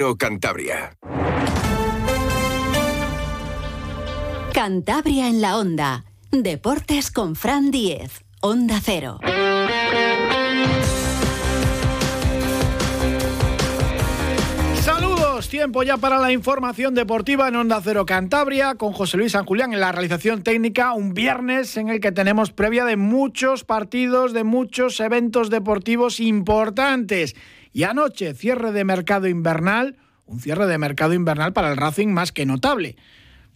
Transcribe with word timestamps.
Cantabria. 0.00 0.96
Cantabria 4.54 5.28
en 5.28 5.42
la 5.42 5.58
onda. 5.58 6.04
Deportes 6.30 7.10
con 7.10 7.36
Fran 7.36 7.70
Diez. 7.70 8.24
Onda 8.40 8.80
Cero. 8.82 9.18
Saludos, 14.82 15.50
tiempo 15.50 15.82
ya 15.82 15.98
para 15.98 16.18
la 16.18 16.32
información 16.32 16.94
deportiva 16.94 17.48
en 17.48 17.56
Onda 17.56 17.82
Cero 17.84 18.06
Cantabria 18.06 18.76
con 18.76 18.92
José 18.94 19.18
Luis 19.18 19.32
San 19.32 19.44
Julián 19.44 19.74
en 19.74 19.80
la 19.80 19.92
realización 19.92 20.42
técnica. 20.42 20.94
Un 20.94 21.12
viernes 21.12 21.76
en 21.76 21.90
el 21.90 22.00
que 22.00 22.10
tenemos 22.10 22.52
previa 22.52 22.86
de 22.86 22.96
muchos 22.96 23.64
partidos, 23.64 24.32
de 24.32 24.44
muchos 24.44 24.98
eventos 24.98 25.50
deportivos 25.50 26.20
importantes. 26.20 27.36
Y 27.72 27.84
anoche, 27.84 28.34
cierre 28.34 28.72
de 28.72 28.84
mercado 28.84 29.28
invernal, 29.28 29.96
un 30.26 30.40
cierre 30.40 30.66
de 30.66 30.78
mercado 30.78 31.14
invernal 31.14 31.52
para 31.52 31.70
el 31.70 31.76
Racing 31.76 32.08
más 32.08 32.32
que 32.32 32.46
notable. 32.46 32.96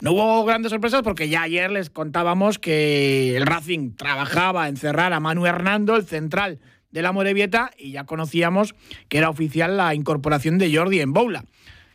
No 0.00 0.12
hubo 0.12 0.44
grandes 0.44 0.70
sorpresas 0.70 1.02
porque 1.02 1.28
ya 1.28 1.42
ayer 1.42 1.70
les 1.70 1.90
contábamos 1.90 2.58
que 2.58 3.36
el 3.36 3.46
Racing 3.46 3.94
trabajaba 3.96 4.68
en 4.68 4.76
cerrar 4.76 5.12
a 5.12 5.20
Manu 5.20 5.46
Hernando, 5.46 5.96
el 5.96 6.04
central 6.04 6.58
de 6.90 7.02
la 7.02 7.12
Morevieta, 7.12 7.70
y 7.78 7.92
ya 7.92 8.04
conocíamos 8.04 8.74
que 9.08 9.18
era 9.18 9.30
oficial 9.30 9.76
la 9.76 9.94
incorporación 9.94 10.58
de 10.58 10.74
Jordi 10.74 11.00
en 11.00 11.12
Boula, 11.12 11.44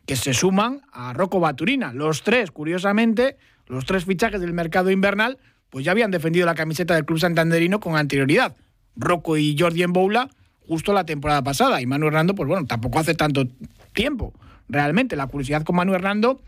que 0.05 0.15
se 0.15 0.33
suman 0.33 0.81
a 0.91 1.13
Rocco 1.13 1.39
Baturina. 1.39 1.93
Los 1.93 2.23
tres, 2.23 2.51
curiosamente, 2.51 3.37
los 3.67 3.85
tres 3.85 4.05
fichajes 4.05 4.41
del 4.41 4.53
mercado 4.53 4.91
invernal, 4.91 5.37
pues 5.69 5.85
ya 5.85 5.91
habían 5.91 6.11
defendido 6.11 6.45
la 6.45 6.55
camiseta 6.55 6.95
del 6.95 7.05
club 7.05 7.19
santanderino 7.19 7.79
con 7.79 7.95
anterioridad. 7.95 8.55
Rocco 8.95 9.37
y 9.37 9.55
Jordi 9.57 9.83
en 9.83 9.93
Boula 9.93 10.29
justo 10.69 10.93
la 10.93 11.03
temporada 11.03 11.43
pasada. 11.43 11.81
Y 11.81 11.87
Manu 11.87 12.07
Hernando, 12.07 12.35
pues 12.35 12.47
bueno, 12.47 12.67
tampoco 12.67 12.99
hace 12.99 13.15
tanto 13.15 13.47
tiempo. 13.93 14.33
Realmente, 14.69 15.15
la 15.15 15.25
curiosidad 15.25 15.63
con 15.63 15.75
Manu 15.75 15.95
Hernando 15.95 16.41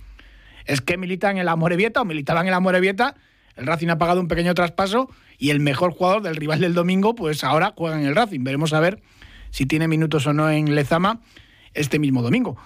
es 0.66 0.80
que 0.80 0.96
militan 0.96 1.40
en 1.40 1.46
la 1.46 1.56
Morevieta 1.56 2.02
o 2.02 2.06
militaban 2.06 2.46
en 2.46 2.52
la 2.52 2.60
Morevieta. 2.60 3.16
El 3.56 3.66
Racing 3.66 3.88
ha 3.88 3.98
pagado 3.98 4.22
un 4.22 4.28
pequeño 4.28 4.54
traspaso 4.54 5.10
y 5.40 5.50
el 5.50 5.60
mejor 5.60 5.92
jugador 5.92 6.22
del 6.22 6.36
rival 6.36 6.60
del 6.60 6.76
domingo, 6.76 7.16
pues 7.16 7.44
ahora 7.44 7.74
juega 7.76 8.00
en 8.00 8.06
el 8.06 8.16
Racing. 8.16 8.44
Veremos 8.44 8.74
a 8.74 8.80
ver 8.80 9.02
si 9.50 9.66
tiene 9.66 9.88
minutos 9.88 10.28
o 10.28 10.34
no 10.34 10.52
en 10.52 10.76
Lezama 10.76 11.20
este 11.74 11.98
mismo 11.98 12.22
domingo. 12.22 12.58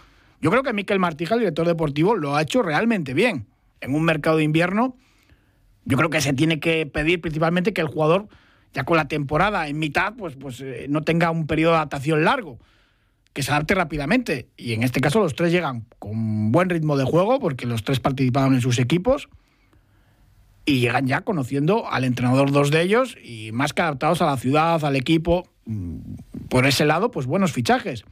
Yo 0.41 0.51
creo 0.51 0.61
que 0.61 0.73
Miquel 0.73 0.99
Martija, 0.99 1.35
el 1.35 1.39
director 1.39 1.65
deportivo, 1.65 2.15
lo 2.15 2.35
ha 2.35 2.41
hecho 2.41 2.63
realmente 2.63 3.13
bien. 3.13 3.47
En 3.79 3.95
un 3.95 4.03
mercado 4.03 4.37
de 4.37 4.43
invierno, 4.43 4.97
yo 5.85 5.95
creo 5.95 6.09
que 6.09 6.19
se 6.19 6.33
tiene 6.33 6.59
que 6.59 6.85
pedir 6.85 7.21
principalmente 7.21 7.71
que 7.71 7.79
el 7.79 7.87
jugador 7.87 8.27
ya 8.75 8.83
con 8.83 8.97
la 8.97 9.07
temporada 9.07 9.67
en 9.69 9.79
mitad, 9.79 10.13
pues, 10.15 10.35
pues 10.35 10.59
eh, 10.59 10.85
no 10.89 11.01
tenga 11.01 11.31
un 11.31 11.47
periodo 11.47 11.71
de 11.71 11.77
adaptación 11.77 12.25
largo, 12.25 12.59
que 13.31 13.41
se 13.41 13.51
adapte 13.51 13.73
rápidamente. 13.73 14.49
Y 14.57 14.73
en 14.73 14.83
este 14.83 14.99
caso 14.99 15.21
los 15.21 15.33
tres 15.33 15.51
llegan 15.51 15.85
con 15.97 16.51
buen 16.51 16.69
ritmo 16.69 16.97
de 16.97 17.05
juego, 17.05 17.39
porque 17.39 17.65
los 17.65 17.83
tres 17.83 18.01
participaron 18.01 18.53
en 18.53 18.61
sus 18.61 18.77
equipos, 18.77 19.29
y 20.65 20.81
llegan 20.81 21.07
ya 21.07 21.21
conociendo 21.21 21.89
al 21.89 22.03
entrenador 22.03 22.51
dos 22.51 22.69
de 22.69 22.81
ellos, 22.81 23.15
y 23.23 23.51
más 23.53 23.71
que 23.71 23.81
adaptados 23.81 24.21
a 24.21 24.25
la 24.25 24.37
ciudad, 24.37 24.83
al 24.83 24.97
equipo. 24.97 25.47
Mm, 25.65 25.99
por 26.49 26.65
ese 26.65 26.85
lado, 26.85 27.11
pues 27.11 27.27
buenos 27.27 27.53
fichajes. 27.53 28.03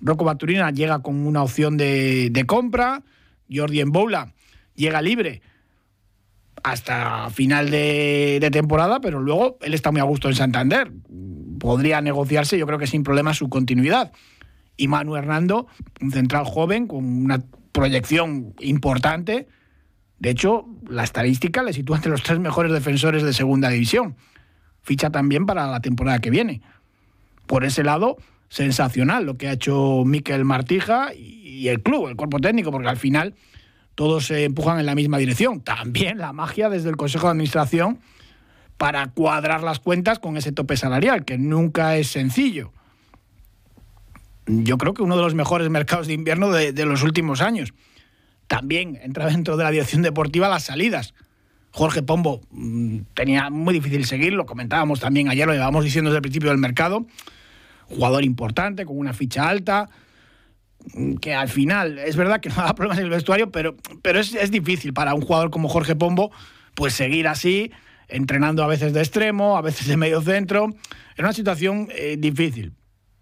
Rocco 0.00 0.24
Baturina 0.24 0.72
llega 0.72 1.00
con 1.00 1.24
una 1.26 1.44
opción 1.44 1.76
de, 1.76 2.44
compra, 2.48 3.04
Jordi 3.48 3.80
Emboula 3.80 4.32
llega 4.74 5.02
libre 5.02 5.42
hasta 6.62 7.28
final 7.30 7.70
de, 7.70 8.48
temporada, 8.52 9.00
pero 9.00 9.20
luego 9.20 9.58
él 9.62 9.74
está 9.74 9.90
muy 9.90 10.00
a 10.00 10.04
gusto 10.04 10.28
en 10.28 10.34
Santander. 10.34 10.92
Podría 11.58 12.00
negociarse, 12.00 12.58
yo 12.58 12.66
creo 12.66 12.78
que 12.78 12.86
sin 12.86 13.02
problema, 13.02 13.34
su 13.34 13.48
continuidad. 13.48 14.12
Y 14.76 14.88
Manu 14.88 15.16
Hernando, 15.16 15.66
un 16.00 16.12
central 16.12 16.44
joven 16.44 16.86
con 16.86 17.04
una 17.04 17.42
proyección 17.72 18.54
importante. 18.60 19.48
De 20.18 20.30
hecho, 20.30 20.66
la 20.88 21.04
estadística 21.04 21.62
le 21.62 21.72
sitúa 21.72 21.96
entre 21.96 22.10
los 22.10 22.22
tres 22.22 22.38
mejores 22.38 22.72
defensores 22.72 23.22
de 23.22 23.32
segunda 23.32 23.68
división. 23.68 24.16
Ficha 24.82 25.10
también 25.10 25.46
para 25.46 25.66
la 25.66 25.80
temporada 25.80 26.20
que 26.20 26.30
viene. 26.30 26.62
Por 27.46 27.64
ese 27.64 27.82
lado, 27.82 28.16
sensacional 28.48 29.24
lo 29.24 29.36
que 29.36 29.48
ha 29.48 29.52
hecho 29.52 30.04
Miquel 30.04 30.44
Martija 30.44 31.12
y 31.14 31.68
el 31.68 31.82
club, 31.82 32.08
el 32.08 32.16
cuerpo 32.16 32.38
técnico, 32.38 32.70
porque 32.70 32.88
al 32.88 32.96
final 32.96 33.34
todos 33.94 34.26
se 34.26 34.44
empujan 34.44 34.78
en 34.78 34.86
la 34.86 34.94
misma 34.94 35.18
dirección. 35.18 35.60
También 35.60 36.18
la 36.18 36.32
magia 36.32 36.68
desde 36.68 36.88
el 36.88 36.96
Consejo 36.96 37.26
de 37.26 37.32
Administración 37.32 37.98
para 38.76 39.06
cuadrar 39.08 39.62
las 39.62 39.78
cuentas 39.78 40.18
con 40.18 40.36
ese 40.36 40.52
tope 40.52 40.76
salarial, 40.76 41.24
que 41.24 41.38
nunca 41.38 41.96
es 41.96 42.08
sencillo. 42.08 42.72
Yo 44.46 44.76
creo 44.76 44.92
que 44.92 45.02
uno 45.02 45.16
de 45.16 45.22
los 45.22 45.34
mejores 45.34 45.70
mercados 45.70 46.06
de 46.06 46.14
invierno 46.14 46.50
de, 46.50 46.84
los 46.84 47.02
últimos 47.02 47.40
años. 47.40 47.74
También 48.48 48.98
entra 49.02 49.26
dentro 49.26 49.56
de 49.56 49.64
la 49.64 49.70
dirección 49.70 50.02
deportiva 50.02 50.48
las 50.48 50.64
salidas. 50.64 51.14
Jorge 51.70 52.02
Pombo 52.02 52.40
mm, 52.50 52.98
tenía 53.14 53.50
muy 53.50 53.72
difícil 53.72 54.04
seguir, 54.04 54.34
lo 54.34 54.44
comentábamos 54.44 55.00
también 55.00 55.28
ayer, 55.28 55.46
lo 55.46 55.52
llevábamos 55.52 55.84
diciendo 55.84 56.10
desde 56.10 56.18
el 56.18 56.22
principio 56.22 56.50
del 56.50 56.58
mercado. 56.58 57.06
Jugador 57.86 58.24
importante, 58.24 58.84
con 58.84 58.98
una 58.98 59.12
ficha 59.12 59.48
alta, 59.48 59.88
que 61.20 61.34
al 61.34 61.48
final 61.48 61.98
es 61.98 62.16
verdad 62.16 62.40
que 62.40 62.48
no 62.48 62.56
da 62.56 62.74
problemas 62.74 62.98
en 62.98 63.04
el 63.04 63.10
vestuario, 63.10 63.50
pero, 63.50 63.76
pero 64.02 64.20
es, 64.20 64.50
difícil 64.50 64.92
para 64.92 65.14
un 65.14 65.22
jugador 65.22 65.50
como 65.50 65.68
Jorge 65.68 65.94
Pombo 65.96 66.30
pues 66.74 66.94
seguir 66.94 67.28
así, 67.28 67.70
entrenando 68.08 68.62
a 68.62 68.66
veces 68.66 68.92
de 68.92 69.00
extremo, 69.00 69.56
a 69.56 69.62
veces 69.62 69.86
de 69.86 69.96
medio 69.96 70.20
centro. 70.22 70.64
En 71.16 71.24
una 71.24 71.32
situación 71.32 71.88
eh, 71.94 72.16
difícil. 72.18 72.72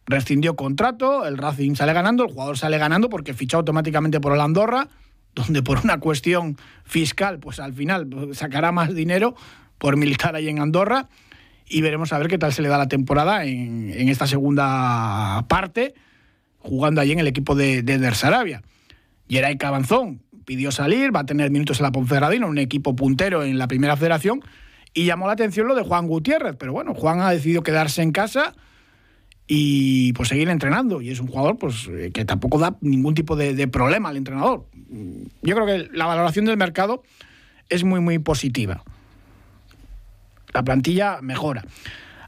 Rescindió 0.06 0.56
contrato, 0.56 1.26
el 1.26 1.36
Racing 1.36 1.74
sale 1.74 1.92
ganando, 1.92 2.24
el 2.24 2.30
jugador 2.30 2.58
sale 2.58 2.78
ganando 2.78 3.08
porque 3.08 3.34
fichó 3.34 3.58
automáticamente 3.58 4.20
por 4.20 4.32
el 4.32 4.40
Andorra, 4.40 4.88
donde 5.34 5.62
por 5.62 5.78
una 5.84 6.00
cuestión 6.00 6.56
fiscal, 6.84 7.38
pues 7.38 7.60
al 7.60 7.72
final 7.72 8.08
sacará 8.32 8.72
más 8.72 8.94
dinero 8.94 9.34
por 9.78 9.96
militar 9.96 10.34
ahí 10.34 10.48
en 10.48 10.60
Andorra. 10.60 11.08
Y 11.66 11.82
veremos 11.82 12.12
a 12.12 12.18
ver 12.18 12.26
qué 12.26 12.38
tal 12.38 12.52
se 12.52 12.62
le 12.62 12.68
da 12.68 12.78
la 12.78 12.88
temporada 12.88 13.44
en, 13.44 13.92
en 13.94 14.08
esta 14.08 14.26
segunda 14.26 15.44
parte 15.48 15.94
jugando 16.60 17.00
allí 17.00 17.12
en 17.12 17.18
el 17.18 17.26
equipo 17.26 17.54
de, 17.54 17.82
de 17.82 17.98
Der 17.98 18.14
Sarabia. 18.14 18.62
Geray 19.28 19.58
Cabanzón 19.58 20.22
pidió 20.44 20.72
salir, 20.72 21.14
va 21.14 21.20
a 21.20 21.26
tener 21.26 21.50
minutos 21.50 21.78
en 21.80 21.84
la 21.84 21.92
Ponferradina, 21.92 22.46
un 22.46 22.58
equipo 22.58 22.96
puntero 22.96 23.42
en 23.42 23.58
la 23.58 23.68
primera 23.68 23.96
federación, 23.96 24.42
y 24.94 25.04
llamó 25.04 25.26
la 25.26 25.34
atención 25.34 25.68
lo 25.68 25.74
de 25.74 25.82
Juan 25.82 26.06
Gutiérrez, 26.08 26.56
pero 26.58 26.72
bueno, 26.72 26.94
Juan 26.94 27.20
ha 27.20 27.30
decidido 27.30 27.62
quedarse 27.62 28.02
en 28.02 28.10
casa 28.12 28.54
y 29.46 30.12
pues 30.14 30.28
seguir 30.28 30.48
entrenando, 30.48 31.00
y 31.02 31.10
es 31.10 31.20
un 31.20 31.28
jugador 31.28 31.58
pues 31.58 31.88
eh, 31.88 32.10
que 32.12 32.24
tampoco 32.24 32.58
da 32.58 32.76
ningún 32.80 33.14
tipo 33.14 33.36
de 33.36 33.68
problema 33.68 34.08
al 34.08 34.16
entrenador. 34.16 34.66
Yo 35.42 35.54
creo 35.54 35.66
que 35.66 35.88
la 35.92 36.06
valoración 36.06 36.44
del 36.44 36.56
mercado 36.56 37.02
es 37.68 37.84
muy, 37.84 38.00
muy 38.00 38.18
positiva. 38.18 38.82
La 40.52 40.64
plantilla 40.64 41.20
mejora. 41.22 41.64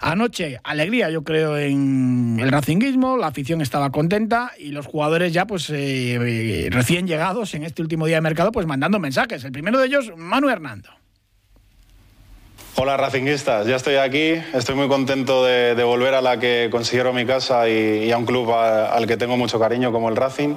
Anoche, 0.05 0.59
alegría, 0.65 1.11
yo 1.11 1.23
creo, 1.23 1.57
en 1.57 2.37
el 2.41 2.51
racinguismo, 2.51 3.17
la 3.17 3.29
afición 3.29 3.61
estaba 3.61 3.91
contenta 3.91 4.51
y 4.59 4.73
los 4.73 4.85
jugadores 4.85 5.33
ya, 5.33 5.47
pues, 5.47 5.71
eh, 5.71 6.69
recién 6.73 7.07
llegados 7.07 7.55
en 7.55 7.63
este 7.63 7.83
último 7.83 8.07
día 8.07 8.17
de 8.17 8.21
mercado, 8.21 8.51
pues 8.51 8.67
mandando 8.67 8.99
mensajes. 8.99 9.45
El 9.45 9.53
primero 9.53 9.79
de 9.79 9.87
ellos, 9.87 10.11
Manu 10.17 10.49
Hernando. 10.49 10.89
Hola 12.75 12.97
Racinguistas, 12.97 13.69
ya 13.69 13.77
estoy 13.77 13.95
aquí, 13.95 14.33
estoy 14.55 14.75
muy 14.75 14.89
contento 14.89 15.45
de, 15.45 15.81
volver 15.85 16.15
a 16.15 16.21
la 16.21 16.41
que 16.41 16.69
considero 16.73 17.13
mi 17.13 17.25
casa 17.25 17.69
y, 17.69 18.11
a 18.11 18.19
un 18.19 18.27
club 18.27 18.51
al 18.51 19.07
que 19.07 19.17
tengo 19.17 19.37
mucho 19.37 19.61
cariño 19.61 19.93
como 19.93 20.09
el 20.09 20.17
Racing. 20.17 20.57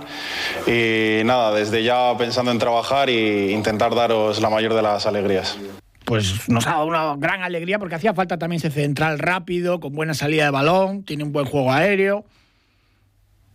Y 0.66 1.22
nada, 1.24 1.54
desde 1.54 1.84
ya 1.84 2.18
pensando 2.18 2.50
en 2.50 2.58
trabajar 2.58 3.12
e 3.12 3.52
intentar 3.52 3.94
daros 3.94 4.42
la 4.42 4.50
mayor 4.50 4.74
de 4.74 4.82
las 4.82 5.06
alegrías 5.06 5.56
pues 6.06 6.48
nos 6.50 6.68
ha 6.68 6.72
dado 6.72 6.86
una 6.86 7.16
gran 7.18 7.42
alegría 7.42 7.80
porque 7.80 7.96
hacía 7.96 8.14
falta 8.14 8.38
también 8.38 8.58
ese 8.58 8.70
central 8.70 9.20
rápido, 9.20 9.80
con 9.80 9.94
buena 9.94 10.14
salida 10.14 10.46
de 10.46 10.52
balón, 10.52 11.04
tiene 11.04 11.24
un 11.24 11.32
buen 11.32 11.46
juego 11.46 11.72
aéreo. 11.72 12.26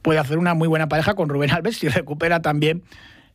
Puede 0.03 0.19
hacer 0.19 0.39
una 0.39 0.55
muy 0.55 0.67
buena 0.67 0.89
pareja 0.89 1.15
con 1.15 1.29
Rubén 1.29 1.51
Alves 1.53 1.79
si 1.79 1.89
recupera 1.89 2.43
también 2.43 2.83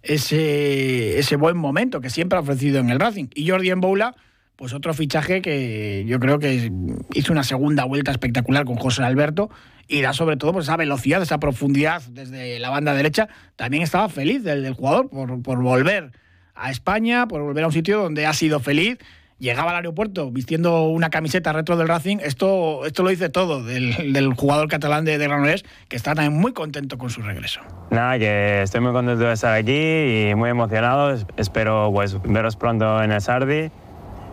ese, 0.04 1.18
ese 1.18 1.36
buen 1.38 1.56
momento 1.58 2.02
que 2.02 2.10
siempre 2.10 2.38
ha 2.38 2.42
ofrecido 2.42 2.80
en 2.80 2.90
el 2.90 3.00
Racing. 3.00 3.28
Y 3.34 3.50
Jordi 3.50 3.72
Boula, 3.74 4.16
pues 4.58 4.74
otro 4.74 4.94
fichaje 4.94 5.42
que 5.42 6.04
yo 6.06 6.20
creo 6.20 6.38
que 6.38 6.72
hizo 7.14 7.32
una 7.32 7.44
segunda 7.44 7.86
vuelta 7.86 8.12
espectacular 8.12 8.66
con 8.66 8.76
José 8.76 9.04
Alberto 9.04 9.50
y 9.88 10.02
da 10.02 10.12
sobre 10.12 10.36
todo 10.36 10.52
pues, 10.52 10.66
esa 10.66 10.76
velocidad, 10.76 11.22
esa 11.22 11.40
profundidad 11.40 12.02
desde 12.10 12.60
la 12.60 12.70
banda 12.70 12.94
derecha. 12.94 13.30
También 13.56 13.84
estaba 13.84 14.10
feliz 14.10 14.44
del, 14.44 14.74
jugador 14.74 15.10
por, 15.10 15.42
por 15.42 15.62
volver 15.62 16.12
a 16.56 16.72
España, 16.72 17.28
por 17.28 17.42
volver 17.42 17.64
a 17.64 17.68
un 17.68 17.74
sitio 17.74 18.02
donde 18.02 18.26
ha 18.26 18.34
sido 18.34 18.60
feliz. 18.60 18.98
Llegaba 19.38 19.72
al 19.72 19.76
aeropuerto 19.76 20.32
vistiendo 20.32 20.84
una 20.84 21.10
camiseta 21.10 21.52
retro 21.52 21.76
del 21.76 21.90
Racing. 21.90 22.20
Esto, 22.22 22.86
esto 22.86 23.04
lo 23.04 23.10
dice 23.10 23.28
todo 23.28 23.62
del, 23.64 24.34
jugador 24.34 24.70
catalán 24.70 25.04
de, 25.04 25.18
de 25.18 25.28
Granollers, 25.28 25.66
que 25.90 25.98
está 25.98 26.16
también 26.16 26.40
muy 26.40 26.54
contento 26.54 26.98
con 26.98 27.10
su 27.10 27.22
regreso. 27.22 27.60
Nada, 27.92 28.18
que 28.18 28.62
estoy 28.62 28.80
muy 28.80 28.94
contento 28.94 29.26
de 29.26 29.34
estar 29.34 29.54
aquí 29.54 30.30
y 30.30 30.36
muy 30.36 30.50
emocionado. 30.50 31.18
Espero 31.36 31.92
pues, 31.94 32.22
veros 32.24 32.56
pronto 32.56 33.04
en 33.04 33.12
el 33.12 33.20
Sardi. 33.20 33.72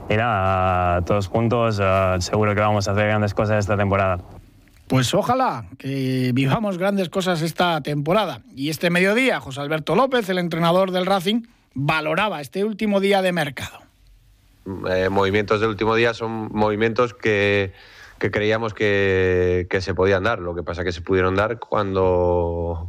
Y 0.09 0.17
nada, 0.17 1.03
todos 1.05 1.27
juntos, 1.27 1.81
eh, 1.83 2.17
seguro 2.21 2.55
que 2.55 2.61
vamos 2.61 2.87
a 2.87 2.93
hacer 2.93 3.07
grandes 3.07 3.35
cosas 3.35 3.59
esta 3.59 3.77
temporada 3.77 4.19
Pues 4.89 5.15
ojalá 5.15 5.65
que 5.79 6.33
vivamos 6.35 6.77
grandes 6.79 7.09
cosas 7.09 7.43
esta 7.43 7.81
temporada. 7.81 8.43
Y 8.55 8.69
este 8.69 8.91
mediodía, 8.91 9.41
José 9.41 9.61
Alberto 9.61 9.97
López, 9.97 10.29
el 10.29 10.39
entrenador 10.39 10.93
del 10.93 11.07
Racing, 11.07 11.43
valoraba 11.75 12.41
este 12.41 12.65
último 12.65 13.01
día 13.01 13.23
de 13.23 13.33
mercado. 13.33 13.81
Eh, 14.89 15.09
movimientos 15.09 15.61
del 15.61 15.71
último 15.71 15.95
día 15.95 16.15
son 16.15 16.49
movimientos 16.53 17.15
que, 17.15 17.73
creíamos 18.19 18.75
que, 18.75 19.67
que, 19.69 19.81
se 19.81 19.95
podían 19.95 20.23
dar. 20.23 20.39
Lo 20.39 20.55
que 20.55 20.63
pasa 20.63 20.85
que 20.85 20.93
se 20.93 21.01
pudieron 21.01 21.35
dar 21.35 21.59
cuando 21.59 22.89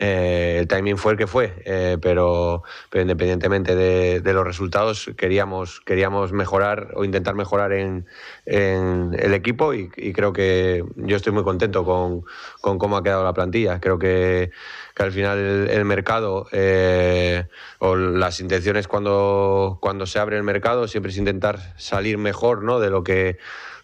eh, 0.00 0.58
el 0.60 0.68
timing 0.68 0.96
fue 0.96 1.12
el 1.12 1.18
que 1.18 1.26
fue, 1.26 1.60
eh, 1.64 1.98
pero, 2.00 2.62
pero, 2.88 3.02
independientemente 3.02 3.74
de, 3.74 4.32
los 4.32 4.46
resultados, 4.46 5.10
queríamos, 5.16 5.80
queríamos 5.80 6.32
mejorar 6.32 6.92
o 6.94 7.04
intentar 7.04 7.34
mejorar 7.34 7.72
en, 7.72 8.06
el 8.46 9.34
equipo 9.34 9.74
y, 9.74 9.88
creo 9.88 10.32
que 10.32 10.84
yo 10.94 11.16
estoy 11.16 11.32
muy 11.32 11.42
contento 11.42 11.84
con, 11.84 12.22
cómo 12.78 12.96
ha 12.96 13.02
quedado 13.02 13.24
la 13.24 13.32
plantilla. 13.32 13.80
Creo 13.80 13.98
que, 13.98 14.52
al 15.02 15.12
final 15.12 15.68
el, 15.70 15.84
mercado 15.84 16.46
eh, 16.52 17.46
o 17.78 17.96
las 17.96 18.40
intenciones 18.40 18.88
cuando, 18.88 19.78
cuando 19.80 20.06
se 20.06 20.18
abre 20.18 20.36
el 20.36 20.42
mercado 20.42 20.88
siempre 20.88 21.12
es 21.12 21.18
intentar 21.18 21.74
salir 21.76 22.18
mejor 22.18 22.62
¿no? 22.62 22.80
de 22.80 22.90
lo 22.90 23.02
que 23.02 23.38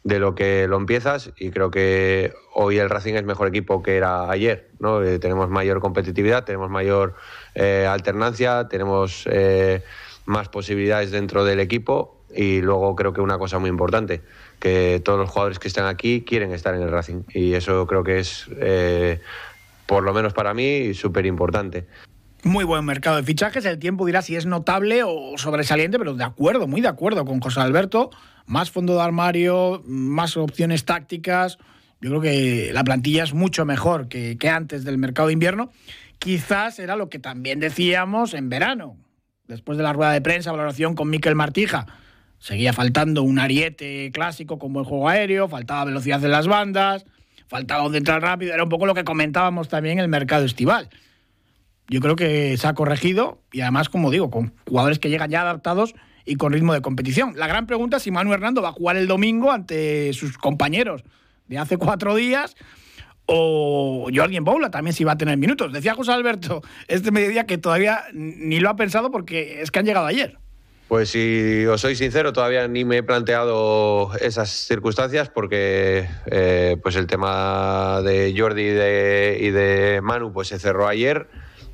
de 0.04 0.18
lo 0.18 0.34
que 0.34 0.68
lo 0.68 0.76
empiezas 0.76 1.32
y 1.38 1.50
creo 1.50 1.70
que 1.70 2.34
hoy 2.52 2.78
el 2.78 2.90
Racing 2.90 3.14
es 3.14 3.24
mejor 3.24 3.48
equipo 3.48 3.82
que 3.82 3.96
era 3.96 4.30
ayer. 4.30 4.68
¿no? 4.78 5.02
Eh, 5.02 5.18
tenemos 5.18 5.48
mayor 5.48 5.80
competitividad, 5.80 6.44
tenemos 6.44 6.70
mayor 6.70 7.14
eh, 7.54 7.86
alternancia, 7.90 8.68
tenemos 8.68 9.26
eh, 9.30 9.82
más 10.26 10.50
posibilidades 10.50 11.10
dentro 11.10 11.44
del 11.44 11.58
equipo 11.58 12.20
y 12.36 12.60
luego 12.60 12.94
creo 12.94 13.14
que 13.14 13.22
una 13.22 13.38
cosa 13.38 13.58
muy 13.58 13.70
importante, 13.70 14.20
que 14.60 15.00
todos 15.02 15.18
los 15.18 15.30
jugadores 15.30 15.58
que 15.58 15.68
están 15.68 15.86
aquí 15.86 16.22
quieren 16.22 16.52
estar 16.52 16.74
en 16.74 16.82
el 16.82 16.90
Racing 16.90 17.22
y 17.32 17.54
eso 17.54 17.86
creo 17.86 18.04
que 18.04 18.18
es, 18.18 18.46
por 19.94 20.02
lo 20.02 20.12
menos 20.12 20.32
para 20.32 20.54
mí, 20.54 20.92
súper 20.92 21.24
importante. 21.24 21.86
Muy 22.42 22.64
buen 22.64 22.84
mercado 22.84 23.16
de 23.16 23.22
fichajes, 23.22 23.64
el 23.64 23.78
tiempo 23.78 24.04
dirá 24.04 24.22
si 24.22 24.34
es 24.34 24.44
notable 24.44 25.04
o 25.04 25.38
sobresaliente, 25.38 26.00
pero 26.00 26.14
de 26.14 26.24
acuerdo, 26.24 26.66
muy 26.66 26.80
de 26.80 26.88
acuerdo 26.88 27.24
con 27.24 27.38
José 27.38 27.60
Alberto 27.60 28.10
más 28.46 28.72
fondo 28.72 28.96
de 28.96 29.02
armario, 29.02 29.84
más 29.86 30.36
opciones 30.36 30.84
tácticas. 30.84 31.58
Yo 32.00 32.10
creo 32.10 32.20
que 32.20 32.70
la 32.72 32.82
plantilla 32.82 33.22
es 33.22 33.34
mucho 33.34 33.64
mejor 33.64 34.08
que, 34.08 34.36
antes 34.48 34.82
del 34.82 34.98
mercado 34.98 35.28
de 35.28 35.34
invierno. 35.34 35.70
Quizás 36.18 36.80
era 36.80 36.96
lo 36.96 37.08
que 37.08 37.20
también 37.20 37.60
decíamos 37.60 38.34
en 38.34 38.48
verano, 38.48 38.96
después 39.46 39.78
de 39.78 39.84
la 39.84 39.92
rueda 39.92 40.10
de 40.10 40.20
prensa, 40.20 40.50
valoración 40.50 40.96
con 40.96 41.08
Miquel 41.08 41.36
Martija. 41.36 41.86
Seguía 42.40 42.72
faltando 42.72 43.22
un 43.22 43.38
ariete 43.38 44.10
clásico 44.12 44.58
como 44.58 44.80
el 44.80 44.86
juego 44.86 45.08
aéreo, 45.08 45.48
faltaba 45.48 45.84
velocidad 45.84 46.22
en 46.24 46.32
las 46.32 46.48
bandas, 46.48 47.06
faltaba 47.48 47.86
un 47.86 47.94
entrar 47.94 48.22
rápido, 48.22 48.54
era 48.54 48.62
un 48.62 48.68
poco 48.68 48.86
lo 48.86 48.94
que 48.94 49.04
comentábamos 49.04 49.68
también 49.68 49.98
en 49.98 50.04
el 50.04 50.08
mercado 50.08 50.44
estival. 50.44 50.88
Yo 51.88 52.00
creo 52.00 52.16
que 52.16 52.56
se 52.56 52.66
ha 52.66 52.74
corregido 52.74 53.42
y 53.52 53.60
además, 53.60 53.88
como 53.88 54.10
digo, 54.10 54.30
con 54.30 54.54
jugadores 54.66 54.98
que 54.98 55.10
llegan 55.10 55.30
ya 55.30 55.42
adaptados 55.42 55.94
y 56.24 56.36
con 56.36 56.52
ritmo 56.52 56.72
de 56.72 56.80
competición. 56.80 57.34
La 57.36 57.46
gran 57.46 57.66
pregunta 57.66 57.98
es 57.98 58.02
si 58.02 58.10
Manu 58.10 58.32
Hernando 58.32 58.62
va 58.62 58.70
a 58.70 58.72
jugar 58.72 58.96
el 58.96 59.06
domingo 59.06 59.52
ante 59.52 60.12
sus 60.14 60.38
compañeros 60.38 61.04
de 61.46 61.58
hace 61.58 61.76
cuatro 61.76 62.14
días 62.14 62.56
o 63.26 64.08
Jordi 64.14 64.38
Boula 64.38 64.70
también 64.70 64.94
si 64.94 65.04
va 65.04 65.12
a 65.12 65.18
tener 65.18 65.36
minutos. 65.36 65.72
Decía 65.72 65.94
José 65.94 66.12
Alberto 66.12 66.62
este 66.88 67.10
mediodía 67.10 67.44
que 67.44 67.58
todavía 67.58 68.04
ni 68.12 68.60
lo 68.60 68.70
ha 68.70 68.76
pensado 68.76 69.10
porque 69.10 69.60
es 69.60 69.70
que 69.70 69.78
han 69.78 69.86
llegado 69.86 70.06
ayer. 70.06 70.38
Pues 70.94 71.10
si 71.10 71.66
os 71.66 71.80
soy 71.80 71.96
sincero, 71.96 72.32
todavía 72.32 72.68
ni 72.68 72.84
me 72.84 72.98
he 72.98 73.02
planteado 73.02 74.14
esas 74.20 74.48
circunstancias 74.48 75.28
porque 75.28 76.08
eh, 76.26 76.76
pues 76.84 76.94
el 76.94 77.08
tema 77.08 78.00
de 78.04 78.32
Jordi 78.38 78.62
y 78.62 79.50
de, 79.50 79.98
Manu 80.04 80.32
pues 80.32 80.46
se 80.46 80.60
cerró 80.60 80.86
ayer 80.86 81.28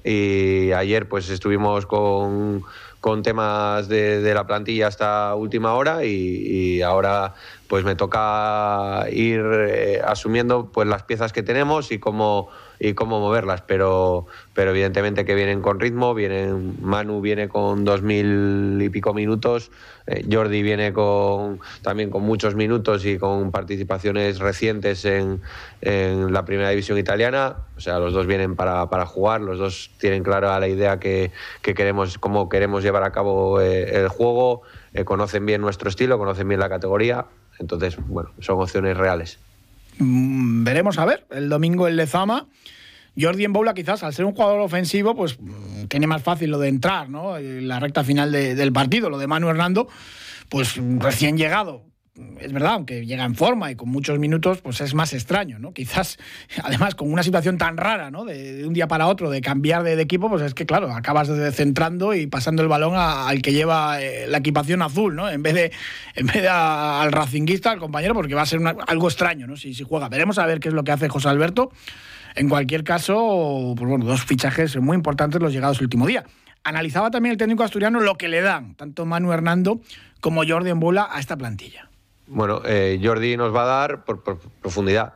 y 0.05 0.73
ayer 0.73 1.07
pues 1.07 1.29
estuvimos 1.29 1.85
con 1.85 2.65
con 3.01 3.23
temas 3.23 3.89
de, 3.89 4.33
la 4.33 4.47
plantilla 4.47 4.87
hasta 4.87 5.35
última 5.35 5.75
hora 5.75 6.03
y, 6.03 6.81
ahora 6.81 7.35
pues 7.69 7.85
me 7.85 7.97
toca 7.97 9.05
ir 9.11 9.43
eh, 9.69 10.01
asumiendo 10.03 10.71
pues 10.73 10.89
las 10.89 11.03
piezas 11.03 11.35
que 11.35 11.43
tenemos 11.43 11.93
y 11.93 11.99
cómo 11.99 12.49
y 12.82 12.94
cómo 12.94 13.21
moverlas, 13.21 13.61
pero, 13.61 14.27
pero 14.55 14.71
evidentemente 14.71 15.27
que 15.27 15.35
vienen 15.35 15.61
con 15.61 15.79
ritmo, 15.79 16.15
vienen, 16.15 16.77
Manu 16.81 17.21
viene 17.21 17.47
con 17.47 17.85
dos 17.85 18.00
mil 18.00 18.79
y 18.81 18.88
pico 18.88 19.12
minutos, 19.12 19.71
eh, 20.06 20.25
Jordi 20.29 20.62
viene 20.62 20.94
con 20.94 21.61
también 21.82 22.09
con 22.09 22.23
muchos 22.23 22.55
minutos 22.55 23.05
y 23.05 23.19
con 23.19 23.50
participaciones 23.53 24.38
recientes 24.38 25.05
en, 25.05 25.43
la 25.82 26.44
primera 26.47 26.71
división 26.71 26.97
italiana, 26.97 27.56
o 27.77 27.81
sea, 27.81 27.99
los 27.99 28.15
dos 28.15 28.27
vienen 28.27 28.56
para, 28.56 29.06
jugar, 29.06 29.43
los 29.43 29.59
dos 29.59 29.91
tienen 29.99 30.23
clara 30.23 30.59
la 30.59 30.69
idea 30.69 30.99
que, 30.99 31.33
queremos, 31.62 32.17
cómo 32.17 32.49
queremos 32.49 32.83
llevar 32.83 33.05
a 33.05 33.12
cabo 33.12 33.61
eh, 33.61 34.00
el 34.00 34.09
juego, 34.09 34.62
eh, 34.94 35.05
conocen 35.05 35.44
bien 35.44 35.61
nuestro 35.61 35.91
estilo, 35.91 36.19
conocen 36.19 36.49
bien 36.49 36.61
la 36.61 36.71
categoría, 36.71 37.26
entonces, 37.59 37.99
bueno, 38.09 38.31
son 38.41 38.59
opciones 38.59 38.97
reales. 38.97 39.38
Mm, 40.00 40.64
veremos 40.64 40.99
a 40.99 41.05
ver, 41.05 41.26
el 41.31 41.49
domingo 41.49 41.87
el 41.87 41.97
Lezama. 41.97 42.49
Jordi 43.20 43.47
Boula 43.49 43.75
quizás 43.75 44.02
al 44.02 44.14
ser 44.14 44.25
un 44.25 44.32
jugador 44.32 44.61
ofensivo 44.61 45.14
pues 45.14 45.38
mm, 45.38 45.87
tiene 45.87 46.06
más 46.06 46.23
fácil 46.23 46.50
lo 46.50 46.58
de 46.58 46.69
entrar, 46.69 47.08
¿no? 47.08 47.37
En 47.37 47.69
la 47.69 47.79
recta 47.79 48.02
final 48.02 48.32
del 48.32 48.73
partido, 48.73 49.11
lo 49.11 49.19
de 49.19 49.26
Manu 49.26 49.49
Hernando, 49.49 49.88
pues 50.49 50.76
recién 50.99 51.37
llegado, 51.37 51.85
es 52.41 52.53
verdad, 52.53 52.73
aunque 52.73 53.05
llega 53.07 53.25
en 53.25 53.35
forma 53.35 53.71
y 53.71 53.77
con 53.77 53.89
muchos 53.89 54.19
minutos, 54.19 54.61
pues 54.61 54.81
es 54.81 54.95
más 54.95 55.13
extraño, 55.13 55.59
¿no? 55.59 55.73
Quizás, 55.73 56.19
además, 56.63 56.95
con 56.95 57.13
una 57.13 57.23
situación 57.23 57.59
tan 57.59 57.77
rara, 57.77 58.11
¿no? 58.11 58.25
De, 58.25 58.67
un 58.67 58.73
día 58.73 58.89
para 58.89 59.07
otro, 59.07 59.31
de 59.31 59.41
cambiar 59.41 59.83
de, 59.83 60.01
equipo, 60.01 60.29
pues 60.29 60.43
es 60.43 60.55
que, 60.55 60.67
claro, 60.67 60.93
acabas 60.93 61.31
centrando 61.55 62.15
y 62.15 62.27
pasando 62.27 62.63
el 62.63 62.69
balón 62.69 62.95
al 62.97 63.43
que 63.43 63.53
lleva 63.53 64.01
eh, 64.01 64.27
la 64.27 64.39
equipación 64.39 64.83
azul, 64.83 65.15
¿no? 65.15 65.29
En 65.29 65.43
vez 65.43 65.55
de, 65.55 65.73
en 66.15 66.27
vez 66.27 66.43
de 66.43 66.49
al 66.49 67.13
racinguista, 67.13 67.71
al 67.71 67.79
compañero, 67.79 68.15
porque 68.15 68.35
va 68.35 68.43
a 68.43 68.47
ser 68.47 68.61
algo 68.87 69.09
extraño, 69.09 69.47
¿no? 69.47 69.57
Si, 69.57 69.75
si 69.75 69.85
juega. 69.85 70.09
Veremos 70.09 70.39
a 70.39 70.47
ver 70.47 70.61
qué 70.61 70.69
es 70.69 70.75
lo 70.75 70.85
que 70.85 70.93
hace 70.93 71.09
José 71.09 71.29
Alberto. 71.29 71.71
En 72.37 72.49
cualquier 72.49 72.85
caso, 72.85 73.75
pues 73.77 73.89
bueno, 73.89 74.05
dos 74.05 74.25
fichajes 74.25 74.77
muy 74.77 74.95
importantes 74.97 75.41
los 75.41 75.53
llegados 75.53 75.79
el 75.79 75.85
último 75.85 76.07
día. 76.07 76.25
Analizaba 76.63 77.11
también 77.11 77.33
el 77.33 77.39
técnico 77.39 77.65
asturiano 77.65 78.01
lo 78.01 78.17
que 78.17 78.29
le 78.29 78.41
dan, 78.41 78.75
tanto 78.75 79.07
Manu 79.07 79.33
Hernando 79.33 79.81
como 80.21 80.43
Jordi 80.47 80.71
Embula, 80.71 81.09
a 81.11 81.19
esta 81.19 81.37
plantilla. 81.37 81.90
Bueno, 82.32 82.62
eh, 82.65 83.00
Jordi 83.03 83.37
nos 83.37 83.53
va 83.53 83.65
a 83.65 83.67
dar 83.67 84.05
por, 84.05 84.23
profundidad, 84.23 85.15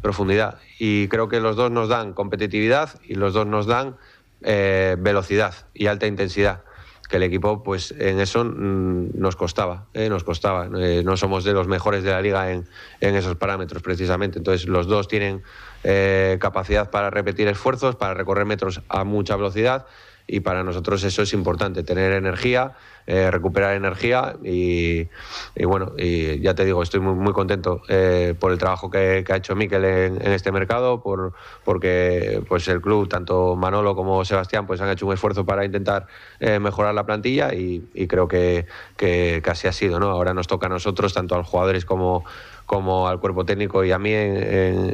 profundidad. 0.00 0.60
Y 0.78 1.08
creo 1.08 1.28
que 1.28 1.38
los 1.38 1.56
dos 1.56 1.70
nos 1.70 1.90
dan 1.90 2.14
competitividad 2.14 2.98
y 3.06 3.16
los 3.16 3.34
dos 3.34 3.46
nos 3.46 3.66
dan 3.66 3.96
eh, 4.40 4.96
velocidad 4.98 5.54
y 5.74 5.88
alta 5.88 6.06
intensidad. 6.06 6.62
Que 7.10 7.16
el 7.16 7.22
equipo, 7.22 7.62
pues 7.62 7.92
en 7.98 8.18
eso 8.18 8.46
mm, 8.46 9.10
nos 9.12 9.36
costaba, 9.36 9.88
eh, 9.92 10.08
nos 10.08 10.24
costaba. 10.24 10.66
no 10.68 11.16
somos 11.18 11.44
de 11.44 11.52
los 11.52 11.68
mejores 11.68 12.02
de 12.02 12.12
la 12.12 12.22
liga 12.22 12.50
en, 12.50 12.66
en 13.02 13.14
esos 13.14 13.36
parámetros, 13.36 13.82
precisamente. 13.82 14.38
Entonces, 14.38 14.66
los 14.66 14.86
dos 14.86 15.06
tienen 15.06 15.42
capacidad 16.38 16.88
para 16.88 17.10
repetir 17.10 17.46
esfuerzos, 17.46 17.94
para 17.94 18.14
recorrer 18.14 18.46
metros 18.46 18.80
a 18.88 19.04
mucha 19.04 19.36
velocidad 19.36 19.84
y 20.26 20.40
para 20.40 20.62
nosotros 20.62 21.04
eso 21.04 21.22
es 21.22 21.32
importante, 21.32 21.82
tener 21.82 22.12
energía 22.12 22.74
eh, 23.06 23.30
recuperar 23.30 23.74
energía 23.74 24.34
y, 24.42 25.06
bueno, 25.62 25.92
y 25.98 26.40
ya 26.40 26.54
te 26.54 26.64
digo, 26.64 26.82
estoy 26.82 27.00
muy, 27.00 27.12
muy 27.14 27.34
contento 27.34 27.82
eh, 27.90 28.34
por 28.40 28.50
el 28.50 28.56
trabajo 28.56 28.90
que, 28.90 29.22
ha 29.28 29.36
hecho 29.36 29.54
Miquel 29.54 29.84
en, 29.84 30.32
este 30.32 30.50
mercado, 30.52 31.02
por, 31.02 31.34
porque 31.64 32.42
pues 32.48 32.66
el 32.68 32.80
club, 32.80 33.06
tanto 33.06 33.56
Manolo 33.56 33.94
como 33.94 34.24
Sebastián, 34.24 34.66
pues 34.66 34.80
han 34.80 34.88
hecho 34.88 35.06
un 35.06 35.12
esfuerzo 35.12 35.44
para 35.44 35.66
intentar 35.66 36.06
eh, 36.40 36.58
mejorar 36.58 36.94
la 36.94 37.04
plantilla 37.04 37.52
y, 37.52 37.82
creo 38.08 38.26
que, 38.26 38.64
que, 38.96 39.42
así 39.44 39.68
ha 39.68 39.72
sido. 39.72 40.00
¿no? 40.00 40.08
Ahora 40.08 40.32
nos 40.32 40.46
toca 40.46 40.66
a 40.66 40.70
nosotros, 40.70 41.12
tanto 41.12 41.34
a 41.34 41.38
los 41.38 41.46
jugadores 41.46 41.84
como 41.84 42.24
como 42.66 43.08
al 43.08 43.20
cuerpo 43.20 43.44
técnico 43.44 43.84
y 43.84 43.92
a 43.92 43.98
mí 43.98 44.12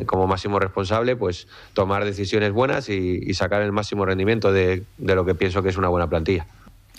como 0.06 0.26
máximo 0.26 0.58
responsable, 0.58 1.16
pues 1.16 1.46
tomar 1.72 2.04
decisiones 2.04 2.52
buenas 2.52 2.88
y, 2.88 3.32
sacar 3.34 3.62
el 3.62 3.72
máximo 3.72 4.04
rendimiento 4.04 4.52
de, 4.52 4.82
lo 4.98 5.24
que 5.24 5.34
pienso 5.34 5.62
que 5.62 5.68
es 5.68 5.76
una 5.76 5.88
buena 5.88 6.08
plantilla 6.08 6.46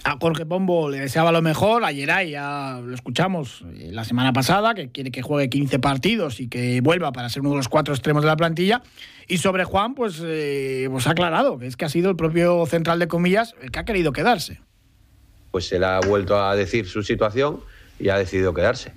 a 0.04 0.18
Jorge 0.20 0.48
Pombo 0.48 0.90
le 0.90 1.00
deseaba 1.00 1.32
lo 1.32 1.44
mejor. 1.44 1.84
Ayer 1.84 2.10
ya 2.28 2.80
lo 2.84 2.94
escuchamos 2.94 3.64
eh, 3.76 3.90
la 3.92 4.04
semana 4.04 4.34
pasada, 4.34 4.74
que 4.74 4.90
quiere 4.90 5.12
que 5.12 5.22
juegue 5.22 5.48
15 5.50 5.78
partidos 5.78 6.40
y 6.40 6.48
que 6.48 6.82
vuelva 6.82 7.12
para 7.12 7.30
ser 7.30 7.42
uno 7.42 7.52
de 7.52 7.58
los 7.58 7.70
cuatro 7.70 7.94
extremos 7.94 8.24
de 8.24 8.28
la 8.28 8.36
plantilla. 8.36 8.82
Y 9.28 9.38
sobre 9.38 9.64
Juan, 9.64 9.94
pues, 9.94 10.20
eh, 10.24 10.88
pues 10.90 11.06
ha 11.06 11.12
aclarado 11.12 11.60
que 11.60 11.68
es 11.68 11.78
que 11.78 11.86
ha 11.86 11.90
sido 11.90 12.10
el 12.10 12.16
propio 12.16 12.66
central 12.66 12.98
de 12.98 13.08
comillas 13.08 13.54
el 13.62 13.70
que 13.70 13.78
ha 13.78 13.86
querido 13.86 14.12
quedarse. 14.12 14.60
Pues 15.52 15.72
él 15.72 15.84
ha 15.84 16.00
vuelto 16.00 16.44
a 16.44 16.56
decir 16.56 16.88
su 16.88 17.04
situación 17.04 17.60
y 18.00 18.10
ha 18.10 18.18
decidido 18.18 18.54
quedarse. 18.54 18.94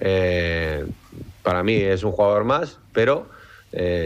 Eh, 0.00 0.84
para 1.42 1.62
mí 1.62 1.74
es 1.74 2.02
un 2.02 2.12
jugador 2.12 2.44
más, 2.44 2.78
pero 2.92 3.28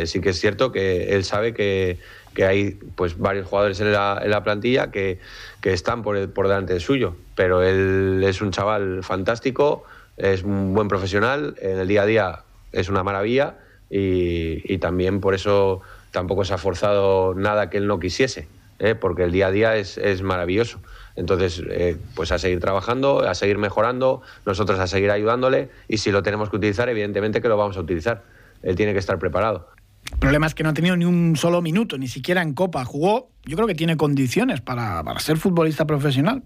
sí 0.05 0.21
que 0.21 0.29
es 0.29 0.41
cierto 0.41 0.73
que 0.73 1.15
él 1.15 1.25
sabe 1.25 1.55
que, 1.55 1.99
que 2.35 2.45
hay 2.45 2.73
pues 2.97 3.19
varios 3.19 3.47
jugadores 3.47 3.81
en 3.81 3.93
la, 3.93 4.21
en 4.23 4.31
la 4.31 4.43
plantilla 4.43 4.91
que, 4.91 5.19
que 5.63 5.73
están 5.73 6.03
por, 6.03 6.31
por 6.33 6.49
delante 6.49 6.75
del 6.75 6.83
suyo, 6.83 7.17
pero 7.35 7.63
él 7.63 8.23
es 8.25 8.43
un 8.43 8.51
chaval 8.51 9.03
fantástico, 9.03 9.85
es 10.17 10.43
un 10.43 10.75
buen 10.75 10.89
profesional, 10.89 11.55
en 11.61 11.79
el 11.79 11.89
día 11.89 12.03
a 12.03 12.07
día 12.07 12.41
es 12.73 12.89
una 12.89 13.03
maravilla 13.03 13.57
y, 13.89 14.79
también 14.79 15.21
por 15.21 15.35
eso 15.35 15.81
tampoco 16.11 16.45
se 16.45 16.53
ha 16.53 16.59
forzado 16.59 17.35
nada 17.35 17.71
que 17.71 17.79
él 17.79 17.87
no 17.87 18.01
quisiese, 18.01 18.49
¿eh? 18.81 18.95
porque 18.95 19.23
el 19.23 19.33
día 19.33 19.47
a 19.47 19.51
día 19.51 19.77
es, 19.77 19.97
es 19.99 20.23
maravilloso. 20.23 20.81
Entonces, 21.17 21.63
eh, 21.71 21.97
pues 22.15 22.33
a 22.33 22.39
seguir 22.39 22.61
trabajando, 22.61 23.21
a 23.21 23.35
seguir 23.35 23.59
mejorando, 23.59 24.23
nosotros 24.47 24.79
a 24.81 24.87
seguir 24.87 25.11
ayudándole 25.11 25.71
y 25.89 25.99
si 25.99 26.11
lo 26.11 26.23
tenemos 26.23 26.51
que 26.51 26.57
utilizar, 26.57 26.89
evidentemente 26.89 27.41
que 27.41 27.49
lo 27.49 27.57
vamos 27.57 27.77
a 27.77 27.81
utilizar. 27.81 28.25
Él 28.63 28.77
tiene 28.77 28.93
que 28.93 28.99
estar 28.99 29.19
preparado. 29.19 29.69
El 30.13 30.19
problema 30.19 30.47
es 30.47 30.55
que 30.55 30.63
no 30.63 30.71
ha 30.71 30.75
tenido 30.75 30.97
ni 30.97 31.05
un 31.05 31.37
solo 31.37 31.63
minuto, 31.63 31.99
ni 31.99 32.09
siquiera 32.09 32.43
en 32.43 32.55
Copa. 32.55 32.85
Jugó, 32.85 33.31
yo 33.45 33.57
creo 33.57 33.67
que 33.67 33.75
tiene 33.75 33.97
condiciones 33.97 34.61
para, 34.61 35.03
ser 35.19 35.39
futbolista 35.39 35.87
profesional. 35.87 36.43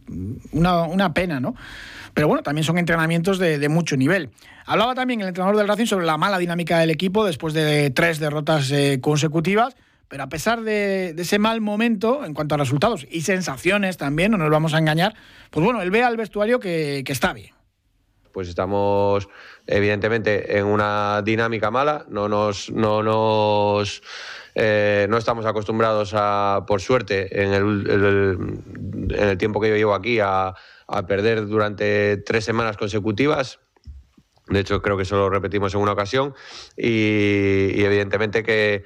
Una, 0.53 1.13
pena, 1.13 1.41
¿no? 1.41 1.55
Pero 2.15 2.29
bueno, 2.29 2.43
también 2.43 2.65
son 2.65 2.79
entrenamientos 2.79 3.39
de, 3.39 3.69
mucho 3.69 3.97
nivel. 3.97 4.31
Hablaba 4.67 4.95
también 4.95 5.21
el 5.21 5.29
entrenador 5.29 5.57
del 5.57 5.69
Racing 5.69 5.87
sobre 5.87 6.07
la 6.07 6.17
mala 6.17 6.39
dinámica 6.39 6.79
del 6.79 6.91
equipo 6.91 7.25
después 7.25 7.55
de 7.55 7.91
tres 7.91 8.19
derrotas 8.19 8.71
eh, 8.71 9.01
consecutivas. 9.01 9.77
Pero 10.09 10.23
a 10.23 10.29
pesar 10.29 10.62
de, 10.62 11.15
ese 11.17 11.38
mal 11.38 11.61
momento 11.61 12.25
en 12.25 12.35
cuanto 12.35 12.55
a 12.55 12.59
resultados 12.59 13.07
y 13.11 13.23
sensaciones 13.23 13.97
también, 13.97 14.33
no 14.33 14.38
nos 14.38 14.50
vamos 14.50 14.75
a 14.75 14.79
engañar, 14.79 15.15
pues 15.50 15.65
bueno, 15.65 15.83
él 15.83 15.91
ve 15.91 16.03
al 16.03 16.17
vestuario 16.17 16.61
que 16.61 17.05
está 17.07 17.33
bien. 17.33 17.55
Pues 18.33 18.49
estamos 18.49 19.29
evidentemente 19.67 20.59
en 20.59 20.67
una 20.67 21.23
dinámica 21.23 21.71
mala, 21.71 22.07
no 22.09 22.29
nos, 22.29 22.71
no 22.71 23.03
nos 23.03 24.03
eh, 24.61 25.07
no 25.09 25.19
estamos 25.19 25.47
acostumbrados 25.47 26.15
a, 26.15 26.65
por 26.67 26.81
suerte, 26.81 27.45
en 27.45 27.53
el, 27.53 28.65
en 29.15 29.29
el 29.29 29.38
tiempo 29.38 29.61
que 29.61 29.69
yo 29.69 29.77
llevo 29.77 29.95
aquí, 29.95 30.19
a, 30.19 30.53
perder 31.07 31.47
durante 31.47 32.17
tres 32.17 32.45
semanas 32.45 32.77
consecutivas. 32.77 33.61
De 34.49 34.59
hecho, 34.59 34.83
creo 34.83 34.97
que 34.97 35.05
eso 35.05 35.17
lo 35.17 35.31
repetimos 35.31 35.75
en 35.75 35.81
una 35.81 35.93
ocasión. 35.93 36.35
Y 36.77 37.85
evidentemente 37.85 38.43
que 38.43 38.85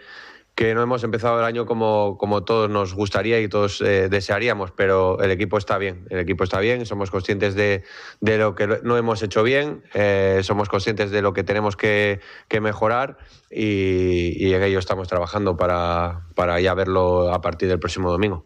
que 0.55 0.75
no 0.75 0.83
hemos 0.83 1.03
empezado 1.03 1.39
el 1.39 1.45
año 1.45 1.65
como, 1.65 2.19
como 2.19 2.45
todos 2.45 2.69
nos 2.69 2.95
gustaría 2.95 3.41
y 3.41 3.49
todos 3.49 3.81
eh, 3.81 4.09
desearíamos, 4.11 4.71
pero 4.71 5.21
el 5.23 5.31
equipo 5.31 5.57
está 5.57 5.79
bien, 5.79 6.07
el 6.11 6.19
equipo 6.19 6.45
está 6.45 6.61
bien, 6.61 6.85
somos 6.85 7.11
conscientes 7.11 7.55
de, 7.55 7.85
de 8.21 8.39
lo 8.39 8.55
que 8.55 8.67
no 8.83 8.97
hemos 8.99 9.23
hecho 9.23 9.43
bien, 9.43 9.83
eh, 9.95 10.41
somos 10.43 10.69
conscientes 10.69 11.11
de 11.11 11.23
lo 11.23 11.33
que 11.33 11.43
tenemos 11.43 11.77
que, 11.77 12.21
que 12.49 12.61
mejorar 12.61 13.17
y, 13.51 14.53
en 14.53 14.63
ello 14.63 14.79
estamos 14.79 15.09
trabajando 15.09 15.57
para, 15.57 16.27
para 16.35 16.61
ya 16.61 16.75
verlo 16.75 17.33
a 17.33 17.41
partir 17.41 17.69
del 17.69 17.79
próximo 17.79 18.11
domingo. 18.11 18.45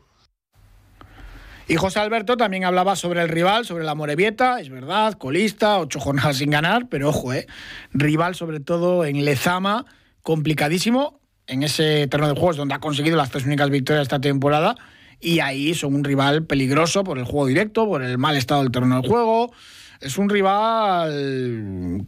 Y 1.68 1.74
José 1.74 1.98
Alberto 1.98 2.36
también 2.36 2.64
hablaba 2.64 2.94
sobre 2.94 3.22
el 3.22 3.28
rival, 3.28 3.64
sobre 3.64 3.82
la 3.82 3.96
Morevieta, 3.96 4.60
es 4.60 4.70
verdad, 4.70 5.14
colista, 5.14 5.80
ocho 5.80 5.98
jornadas 5.98 6.36
sin 6.36 6.50
ganar, 6.50 6.88
pero 6.88 7.08
ojo, 7.08 7.32
eh, 7.32 7.48
rival 7.92 8.36
sobre 8.36 8.60
todo 8.60 9.04
en 9.04 9.24
Lezama, 9.24 9.84
complicadísimo, 10.22 11.20
en 11.46 11.62
ese 11.62 12.06
terreno 12.08 12.32
de 12.32 12.38
juegos 12.38 12.56
donde 12.56 12.74
ha 12.74 12.80
conseguido 12.80 13.16
las 13.16 13.30
tres 13.30 13.44
únicas 13.46 13.70
victorias 13.70 14.02
esta 14.02 14.20
temporada 14.20 14.76
y 15.20 15.40
ahí 15.40 15.74
son 15.74 15.94
un 15.94 16.04
rival 16.04 16.44
peligroso 16.44 17.04
por 17.04 17.18
el 17.18 17.24
juego 17.24 17.46
directo, 17.46 17.86
por 17.86 18.02
el 18.02 18.18
mal 18.18 18.36
estado 18.36 18.62
del 18.62 18.72
terreno 18.72 19.00
de 19.00 19.08
juego. 19.08 19.52
Es 20.00 20.18
un 20.18 20.28
rival 20.28 22.04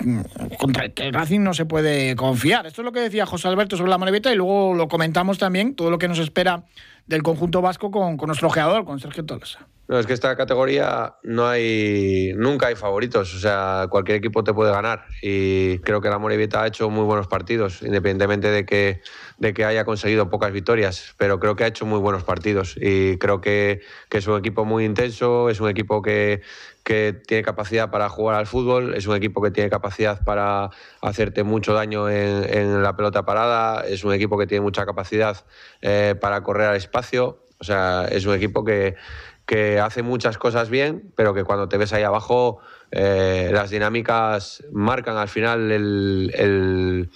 contra 0.58 0.84
el 0.84 0.92
que 0.92 1.10
Racing 1.10 1.40
no 1.40 1.54
se 1.54 1.64
puede 1.64 2.14
confiar. 2.16 2.66
Esto 2.66 2.82
es 2.82 2.84
lo 2.84 2.92
que 2.92 3.00
decía 3.00 3.24
José 3.24 3.48
Alberto 3.48 3.78
sobre 3.78 3.90
la 3.90 3.96
Monevita 3.96 4.30
y 4.30 4.36
luego 4.36 4.74
lo 4.74 4.88
comentamos 4.88 5.38
también, 5.38 5.74
todo 5.74 5.90
lo 5.90 5.98
que 5.98 6.06
nos 6.06 6.18
espera 6.18 6.64
del 7.08 7.22
conjunto 7.22 7.60
vasco 7.60 7.90
con, 7.90 8.16
con 8.16 8.28
nuestro 8.28 8.48
ojeador, 8.48 8.84
con 8.84 9.00
Sergio 9.00 9.24
Tolosa. 9.24 9.66
No, 9.88 9.98
es 9.98 10.06
que 10.06 10.12
esta 10.12 10.36
categoría 10.36 11.14
no 11.22 11.48
hay, 11.48 12.34
nunca 12.36 12.66
hay 12.66 12.76
favoritos, 12.76 13.34
o 13.34 13.38
sea, 13.38 13.86
cualquier 13.88 14.18
equipo 14.18 14.44
te 14.44 14.52
puede 14.52 14.70
ganar 14.70 15.06
y 15.22 15.78
creo 15.78 16.02
que 16.02 16.10
la 16.10 16.18
Morevieta 16.18 16.62
ha 16.62 16.66
hecho 16.66 16.90
muy 16.90 17.04
buenos 17.04 17.26
partidos, 17.26 17.80
independientemente 17.80 18.50
de 18.50 18.66
que, 18.66 19.00
de 19.38 19.54
que 19.54 19.64
haya 19.64 19.86
conseguido 19.86 20.28
pocas 20.28 20.52
victorias, 20.52 21.14
pero 21.16 21.40
creo 21.40 21.56
que 21.56 21.64
ha 21.64 21.68
hecho 21.68 21.86
muy 21.86 22.00
buenos 22.00 22.22
partidos 22.22 22.76
y 22.78 23.16
creo 23.16 23.40
que, 23.40 23.80
que 24.10 24.18
es 24.18 24.26
un 24.26 24.38
equipo 24.38 24.66
muy 24.66 24.84
intenso, 24.84 25.48
es 25.48 25.58
un 25.58 25.70
equipo 25.70 26.02
que, 26.02 26.42
que 26.88 27.12
tiene 27.12 27.42
capacidad 27.42 27.90
para 27.90 28.08
jugar 28.08 28.36
al 28.36 28.46
fútbol, 28.46 28.94
es 28.94 29.06
un 29.06 29.14
equipo 29.14 29.42
que 29.42 29.50
tiene 29.50 29.68
capacidad 29.68 30.24
para 30.24 30.70
hacerte 31.02 31.42
mucho 31.42 31.74
daño 31.74 32.08
en, 32.08 32.44
en 32.50 32.82
la 32.82 32.96
pelota 32.96 33.26
parada, 33.26 33.84
es 33.86 34.04
un 34.04 34.14
equipo 34.14 34.38
que 34.38 34.46
tiene 34.46 34.62
mucha 34.62 34.86
capacidad 34.86 35.44
eh, 35.82 36.14
para 36.18 36.42
correr 36.42 36.68
al 36.68 36.76
espacio, 36.76 37.44
o 37.60 37.64
sea, 37.64 38.06
es 38.10 38.24
un 38.24 38.34
equipo 38.34 38.64
que 38.64 38.96
que 39.44 39.80
hace 39.80 40.02
muchas 40.02 40.36
cosas 40.36 40.68
bien, 40.68 41.12
pero 41.14 41.32
que 41.32 41.42
cuando 41.42 41.68
te 41.70 41.78
ves 41.78 41.94
ahí 41.94 42.02
abajo, 42.02 42.60
eh, 42.90 43.50
las 43.52 43.70
dinámicas 43.70 44.62
marcan 44.72 45.16
al 45.16 45.28
final 45.28 45.70
el, 45.72 47.10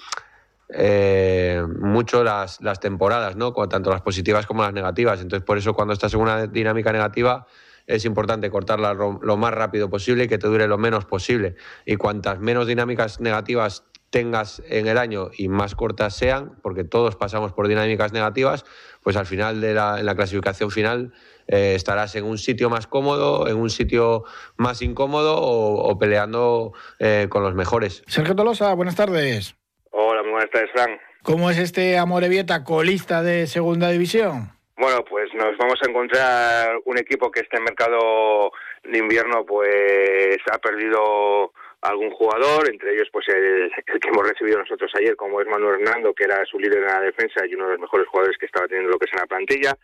eh, 0.70 1.62
mucho 1.78 2.24
las, 2.24 2.60
las, 2.62 2.80
temporadas, 2.80 3.36
¿no? 3.36 3.52
tanto 3.68 3.90
las 3.90 4.00
positivas 4.00 4.46
como 4.46 4.62
las 4.62 4.72
negativas. 4.72 5.20
Entonces, 5.20 5.44
por 5.44 5.58
eso 5.58 5.74
cuando 5.74 5.92
estás 5.92 6.14
en 6.14 6.20
una 6.20 6.46
dinámica 6.46 6.90
negativa, 6.90 7.46
es 7.92 8.04
importante 8.06 8.50
cortarla 8.50 8.94
lo, 8.94 9.36
más 9.36 9.52
rápido 9.52 9.90
posible 9.90 10.24
y 10.24 10.28
que 10.28 10.38
te 10.38 10.46
dure 10.46 10.66
lo 10.66 10.78
menos 10.78 11.04
posible. 11.04 11.56
Y 11.84 11.96
cuantas 11.96 12.40
menos 12.40 12.66
dinámicas 12.66 13.20
negativas 13.20 13.84
tengas 14.10 14.62
en 14.68 14.86
el 14.86 14.98
año 14.98 15.30
y 15.36 15.48
más 15.48 15.74
cortas 15.74 16.14
sean, 16.16 16.56
porque 16.62 16.84
todos 16.84 17.16
pasamos 17.16 17.52
por 17.52 17.68
dinámicas 17.68 18.12
negativas, 18.12 18.64
pues 19.02 19.16
al 19.16 19.26
final 19.26 19.60
de 19.60 19.74
la, 19.74 20.00
en 20.00 20.06
la 20.06 20.14
clasificación 20.14 20.70
final 20.70 21.12
eh, 21.48 21.74
estarás 21.74 22.14
en 22.16 22.24
un 22.24 22.38
sitio 22.38 22.70
más 22.70 22.86
cómodo, 22.86 23.48
en 23.48 23.56
un 23.56 23.70
sitio 23.70 24.24
más 24.56 24.80
incómodo 24.82 25.36
o, 25.40 25.98
peleando 25.98 26.72
eh, 26.98 27.26
con 27.28 27.42
los 27.42 27.54
mejores. 27.54 28.02
Sergio 28.06 28.34
Tolosa, 28.34 28.72
buenas 28.74 28.96
tardes. 28.96 29.54
Hola, 29.90 30.22
muy 30.22 30.32
buenas 30.32 30.50
tardes, 30.50 30.70
Fran. 30.72 30.98
¿Cómo 31.22 31.50
es 31.50 31.58
este 31.58 31.98
Amorebieta 31.98 32.64
colista 32.64 33.22
de 33.22 33.46
Segunda 33.46 33.88
División? 33.90 34.52
Bueno, 34.76 35.04
pues 35.08 35.21
nos 35.34 35.56
vamos 35.56 35.78
a 35.82 35.90
encontrar 35.90 36.80
un 36.84 36.98
equipo 36.98 37.30
que 37.30 37.40
este 37.40 37.60
mercado 37.60 38.52
de 38.84 38.98
invierno 38.98 39.44
pues 39.46 40.38
ha 40.50 40.58
perdido 40.58 41.52
algún 41.82 42.10
jugador, 42.10 42.68
entre 42.68 42.94
ellos 42.94 43.08
pues 43.12 43.26
el, 43.28 43.70
que 44.00 44.08
hemos 44.08 44.28
recibido 44.28 44.58
nosotros 44.58 44.90
ayer, 44.94 45.16
como 45.16 45.40
es 45.40 45.48
Manuel 45.48 45.80
Hernando, 45.80 46.14
que 46.14 46.24
era 46.24 46.44
su 46.46 46.58
líder 46.58 46.78
en 46.78 46.86
la 46.86 47.00
defensa 47.00 47.44
y 47.46 47.54
uno 47.54 47.66
de 47.66 47.72
los 47.72 47.80
mejores 47.80 48.06
jugadores 48.08 48.38
que 48.38 48.46
estaba 48.46 48.68
teniendo 48.68 48.90
lo 48.90 48.98
que 48.98 49.06
es 49.06 49.12
en 49.12 49.20
la 49.20 49.26
plantilla. 49.26 49.78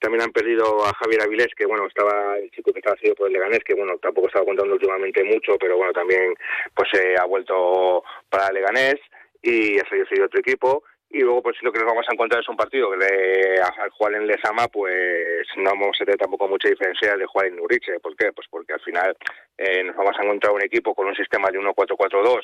También 0.00 0.22
han 0.22 0.32
perdido 0.32 0.84
a 0.84 0.92
Javier 0.94 1.22
Avilés, 1.22 1.54
que 1.56 1.66
bueno, 1.66 1.86
estaba 1.86 2.36
el 2.38 2.50
chico 2.50 2.72
que 2.72 2.78
estaba 2.78 2.96
seguido 2.96 3.16
por 3.16 3.26
el 3.26 3.32
Leganés, 3.32 3.64
que 3.64 3.74
bueno, 3.74 3.98
tampoco 3.98 4.28
estaba 4.28 4.44
contando 4.44 4.74
últimamente 4.74 5.24
mucho, 5.24 5.56
pero 5.58 5.76
bueno, 5.76 5.92
también 5.92 6.34
pues 6.74 6.88
se 6.92 7.16
ha 7.18 7.24
vuelto 7.24 8.04
para 8.28 8.52
Leganés 8.52 8.96
y 9.42 9.78
ha 9.78 9.88
salido 9.88 10.26
otro 10.26 10.40
equipo. 10.40 10.84
Y 11.10 11.20
luego, 11.20 11.42
pues 11.42 11.56
lo 11.62 11.72
que 11.72 11.78
nos 11.78 11.88
vamos 11.88 12.06
a 12.08 12.12
encontrar 12.12 12.42
es 12.42 12.48
un 12.48 12.56
partido 12.56 12.90
que 12.90 12.98
de, 12.98 13.60
al 13.60 13.90
jugar 13.90 14.14
en 14.14 14.26
Lesama, 14.26 14.68
pues 14.68 15.46
no 15.56 15.70
vamos 15.70 15.96
a 15.98 16.04
tener 16.04 16.18
tampoco 16.18 16.46
mucha 16.48 16.68
diferencia 16.68 17.16
de 17.16 17.24
jugar 17.24 17.46
en 17.46 17.60
Uriche. 17.60 17.98
¿Por 18.00 18.14
qué? 18.14 18.30
Pues 18.32 18.46
porque 18.50 18.74
al 18.74 18.80
final 18.80 19.16
eh, 19.56 19.82
nos 19.84 19.96
vamos 19.96 20.14
a 20.18 20.22
encontrar 20.22 20.52
un 20.52 20.62
equipo 20.62 20.94
con 20.94 21.06
un 21.06 21.14
sistema 21.14 21.50
de 21.50 21.60
1-4-4-2 21.60 22.40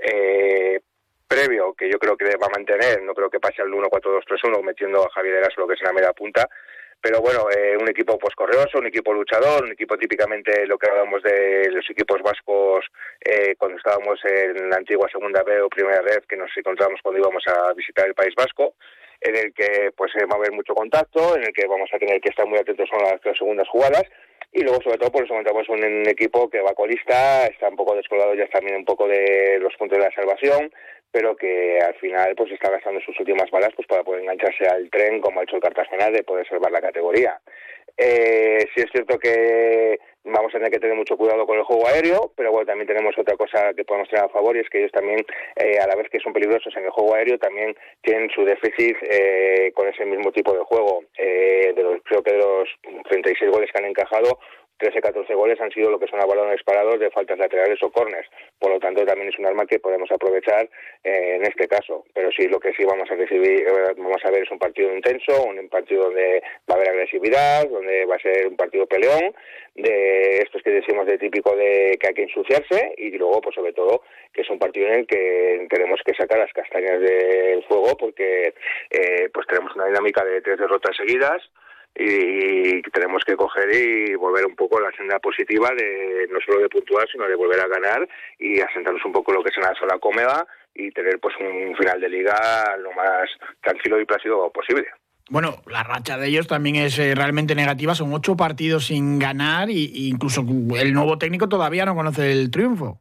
eh, 0.00 0.80
previo, 1.26 1.74
que 1.74 1.90
yo 1.90 1.98
creo 1.98 2.16
que 2.16 2.36
va 2.36 2.46
a 2.46 2.56
mantener. 2.56 3.02
No 3.02 3.14
creo 3.14 3.28
que 3.28 3.40
pase 3.40 3.62
al 3.62 3.72
1-4-2-3-1 3.72 4.62
metiendo 4.62 5.04
a 5.04 5.10
Javier 5.10 5.36
Eraso 5.36 5.60
lo 5.60 5.66
que 5.66 5.74
es 5.74 5.80
en 5.80 5.88
la 5.88 5.92
media 5.94 6.12
punta 6.12 6.48
pero 7.04 7.20
bueno, 7.20 7.50
eh, 7.54 7.76
un 7.78 7.86
equipo 7.86 8.16
pues 8.16 8.34
correoso, 8.34 8.78
un 8.78 8.86
equipo 8.86 9.12
luchador, 9.12 9.62
un 9.62 9.72
equipo 9.72 9.98
típicamente 9.98 10.66
lo 10.66 10.78
que 10.78 10.88
hablamos 10.88 11.22
de 11.22 11.70
los 11.70 11.84
equipos 11.90 12.22
vascos 12.22 12.86
eh, 13.20 13.54
cuando 13.58 13.76
estábamos 13.76 14.18
en 14.24 14.70
la 14.70 14.76
antigua 14.76 15.06
segunda 15.12 15.42
B 15.42 15.60
o 15.60 15.68
primera 15.68 16.00
red 16.00 16.24
que 16.26 16.38
nos 16.38 16.50
encontramos 16.56 17.00
cuando 17.02 17.20
íbamos 17.20 17.44
a 17.46 17.74
visitar 17.74 18.06
el 18.06 18.14
País 18.14 18.34
Vasco 18.34 18.76
en 19.20 19.36
el 19.36 19.52
que 19.52 19.92
pues 19.94 20.12
eh, 20.16 20.24
va 20.24 20.36
a 20.36 20.38
haber 20.38 20.52
mucho 20.52 20.74
contacto, 20.74 21.36
en 21.36 21.42
el 21.44 21.52
que 21.52 21.66
vamos 21.66 21.90
a 21.92 21.98
tener 21.98 22.22
que 22.22 22.30
estar 22.30 22.46
muy 22.46 22.58
atentos 22.58 22.88
a 22.94 23.02
las, 23.02 23.36
segundas 23.36 23.68
jugadas 23.68 24.04
y 24.50 24.62
luego 24.62 24.80
sobre 24.80 24.96
todo 24.96 25.12
pues 25.12 25.24
encontramos 25.24 25.68
un, 25.68 25.84
un 25.84 26.08
equipo 26.08 26.48
que 26.48 26.62
va 26.62 26.72
colista, 26.72 27.44
está 27.48 27.68
un 27.68 27.76
poco 27.76 27.96
descolgado 27.96 28.34
ya 28.34 28.48
también 28.48 28.76
un 28.76 28.84
poco 28.86 29.06
de 29.06 29.58
los 29.60 29.76
puntos 29.76 29.98
de 29.98 30.04
la 30.04 30.14
salvación, 30.14 30.72
pero 31.14 31.36
que 31.36 31.78
al 31.78 31.94
final 31.94 32.34
pues 32.34 32.50
está 32.50 32.72
gastando 32.72 33.00
sus 33.00 33.18
últimas 33.20 33.48
balas 33.52 33.70
pues 33.76 33.86
para 33.86 34.02
poder 34.02 34.22
engancharse 34.22 34.66
al 34.66 34.90
tren 34.90 35.20
como 35.20 35.38
ha 35.38 35.44
hecho 35.44 35.54
el 35.54 35.62
Cartagena 35.62 36.10
de 36.10 36.24
poder 36.24 36.44
salvar 36.48 36.72
la 36.72 36.80
categoría. 36.80 37.38
Eh, 37.96 38.66
sí 38.74 38.82
es 38.82 38.90
cierto 38.90 39.16
que 39.20 40.00
vamos 40.24 40.52
a 40.52 40.58
tener 40.58 40.72
que 40.72 40.80
tener 40.80 40.96
mucho 40.96 41.16
cuidado 41.16 41.46
con 41.46 41.56
el 41.56 41.62
juego 41.62 41.86
aéreo, 41.86 42.32
pero 42.36 42.50
bueno, 42.50 42.66
también 42.66 42.88
tenemos 42.88 43.16
otra 43.16 43.36
cosa 43.36 43.72
que 43.74 43.84
podemos 43.84 44.08
tener 44.08 44.24
a 44.24 44.28
favor 44.28 44.56
y 44.56 44.60
es 44.60 44.68
que 44.68 44.78
ellos 44.78 44.90
también, 44.90 45.24
eh, 45.54 45.78
a 45.78 45.86
la 45.86 45.94
vez 45.94 46.08
que 46.10 46.18
son 46.18 46.32
peligrosos 46.32 46.74
en 46.76 46.84
el 46.84 46.90
juego 46.90 47.14
aéreo, 47.14 47.38
también 47.38 47.76
tienen 48.02 48.28
su 48.30 48.44
déficit 48.44 48.96
eh, 49.02 49.70
con 49.72 49.86
ese 49.86 50.04
mismo 50.04 50.32
tipo 50.32 50.52
de 50.52 50.64
juego. 50.64 51.04
Eh, 51.16 51.72
de 51.76 51.82
los, 51.84 52.02
creo 52.02 52.24
que 52.24 52.32
de 52.32 52.38
los 52.38 52.68
36 53.08 53.52
goles 53.52 53.70
que 53.70 53.78
han 53.78 53.88
encajado, 53.88 54.40
13-14 54.78 55.34
goles 55.34 55.60
han 55.60 55.70
sido 55.70 55.90
lo 55.90 55.98
que 55.98 56.06
son 56.06 56.20
a 56.20 56.26
balones 56.26 56.62
parados 56.64 56.98
de 56.98 57.10
faltas 57.10 57.38
laterales 57.38 57.82
o 57.82 57.90
corners. 57.90 58.28
Por 58.58 58.70
lo 58.72 58.80
tanto, 58.80 59.04
también 59.04 59.28
es 59.28 59.38
un 59.38 59.46
arma 59.46 59.66
que 59.66 59.78
podemos 59.78 60.10
aprovechar 60.10 60.68
eh, 61.02 61.36
en 61.36 61.44
este 61.44 61.68
caso. 61.68 62.04
Pero 62.12 62.30
sí, 62.32 62.48
lo 62.48 62.60
que 62.60 62.72
sí 62.74 62.84
vamos 62.84 63.10
a 63.10 63.14
recibir, 63.14 63.66
eh, 63.66 63.94
vamos 63.96 64.24
a 64.24 64.30
ver 64.30 64.42
es 64.42 64.50
un 64.50 64.58
partido 64.58 64.94
intenso, 64.94 65.44
un 65.44 65.68
partido 65.68 66.04
donde 66.04 66.42
va 66.70 66.74
a 66.74 66.76
haber 66.76 66.90
agresividad 66.90 67.68
donde 67.68 68.04
va 68.06 68.16
a 68.16 68.20
ser 68.20 68.46
un 68.46 68.56
partido 68.56 68.86
peleón, 68.86 69.34
de 69.74 70.38
estos 70.38 70.62
que 70.62 70.70
decimos 70.70 71.06
de 71.06 71.18
típico 71.18 71.54
de 71.56 71.98
que 72.00 72.08
hay 72.08 72.14
que 72.14 72.22
ensuciarse 72.22 72.94
y 72.96 73.10
luego, 73.12 73.40
pues 73.40 73.54
sobre 73.54 73.72
todo, 73.72 74.02
que 74.32 74.42
es 74.42 74.50
un 74.50 74.58
partido 74.58 74.86
en 74.88 75.00
el 75.00 75.06
que 75.06 75.66
tenemos 75.68 76.00
que 76.04 76.14
sacar 76.14 76.38
las 76.38 76.52
castañas 76.52 77.00
del 77.00 77.64
fuego 77.64 77.96
porque 77.98 78.54
eh, 78.90 79.28
pues 79.32 79.46
tenemos 79.46 79.74
una 79.74 79.86
dinámica 79.86 80.24
de 80.24 80.40
tres 80.42 80.58
derrotas 80.58 80.96
seguidas 80.96 81.42
y 81.96 82.82
tenemos 82.90 83.22
que 83.24 83.36
coger 83.36 83.72
y 83.72 84.14
volver 84.16 84.44
un 84.46 84.56
poco 84.56 84.78
a 84.78 84.82
la 84.82 84.96
senda 84.96 85.18
positiva 85.20 85.70
de 85.76 86.26
no 86.30 86.40
solo 86.44 86.60
de 86.60 86.68
puntuar 86.68 87.06
sino 87.10 87.26
de 87.28 87.36
volver 87.36 87.60
a 87.60 87.68
ganar 87.68 88.08
y 88.38 88.60
asentarnos 88.60 89.04
un 89.04 89.12
poco 89.12 89.32
lo 89.32 89.42
que 89.42 89.50
es 89.50 89.56
en 89.56 89.62
la 89.62 89.74
sola 89.74 89.98
cómoda 90.00 90.46
y 90.74 90.90
tener 90.90 91.20
pues 91.20 91.34
un 91.38 91.76
final 91.76 92.00
de 92.00 92.08
liga 92.08 92.76
lo 92.78 92.92
más 92.92 93.30
tranquilo 93.62 94.00
y 94.00 94.04
plácido 94.04 94.50
posible. 94.50 94.88
Bueno, 95.30 95.62
la 95.66 95.82
racha 95.82 96.18
de 96.18 96.28
ellos 96.28 96.46
también 96.46 96.76
es 96.76 96.98
eh, 96.98 97.14
realmente 97.14 97.54
negativa. 97.54 97.94
Son 97.94 98.12
ocho 98.12 98.36
partidos 98.36 98.88
sin 98.88 99.18
ganar 99.18 99.70
y, 99.70 100.08
incluso 100.08 100.44
el 100.76 100.92
nuevo 100.92 101.16
técnico 101.16 101.48
todavía 101.48 101.86
no 101.86 101.94
conoce 101.94 102.30
el 102.30 102.50
triunfo. 102.50 103.00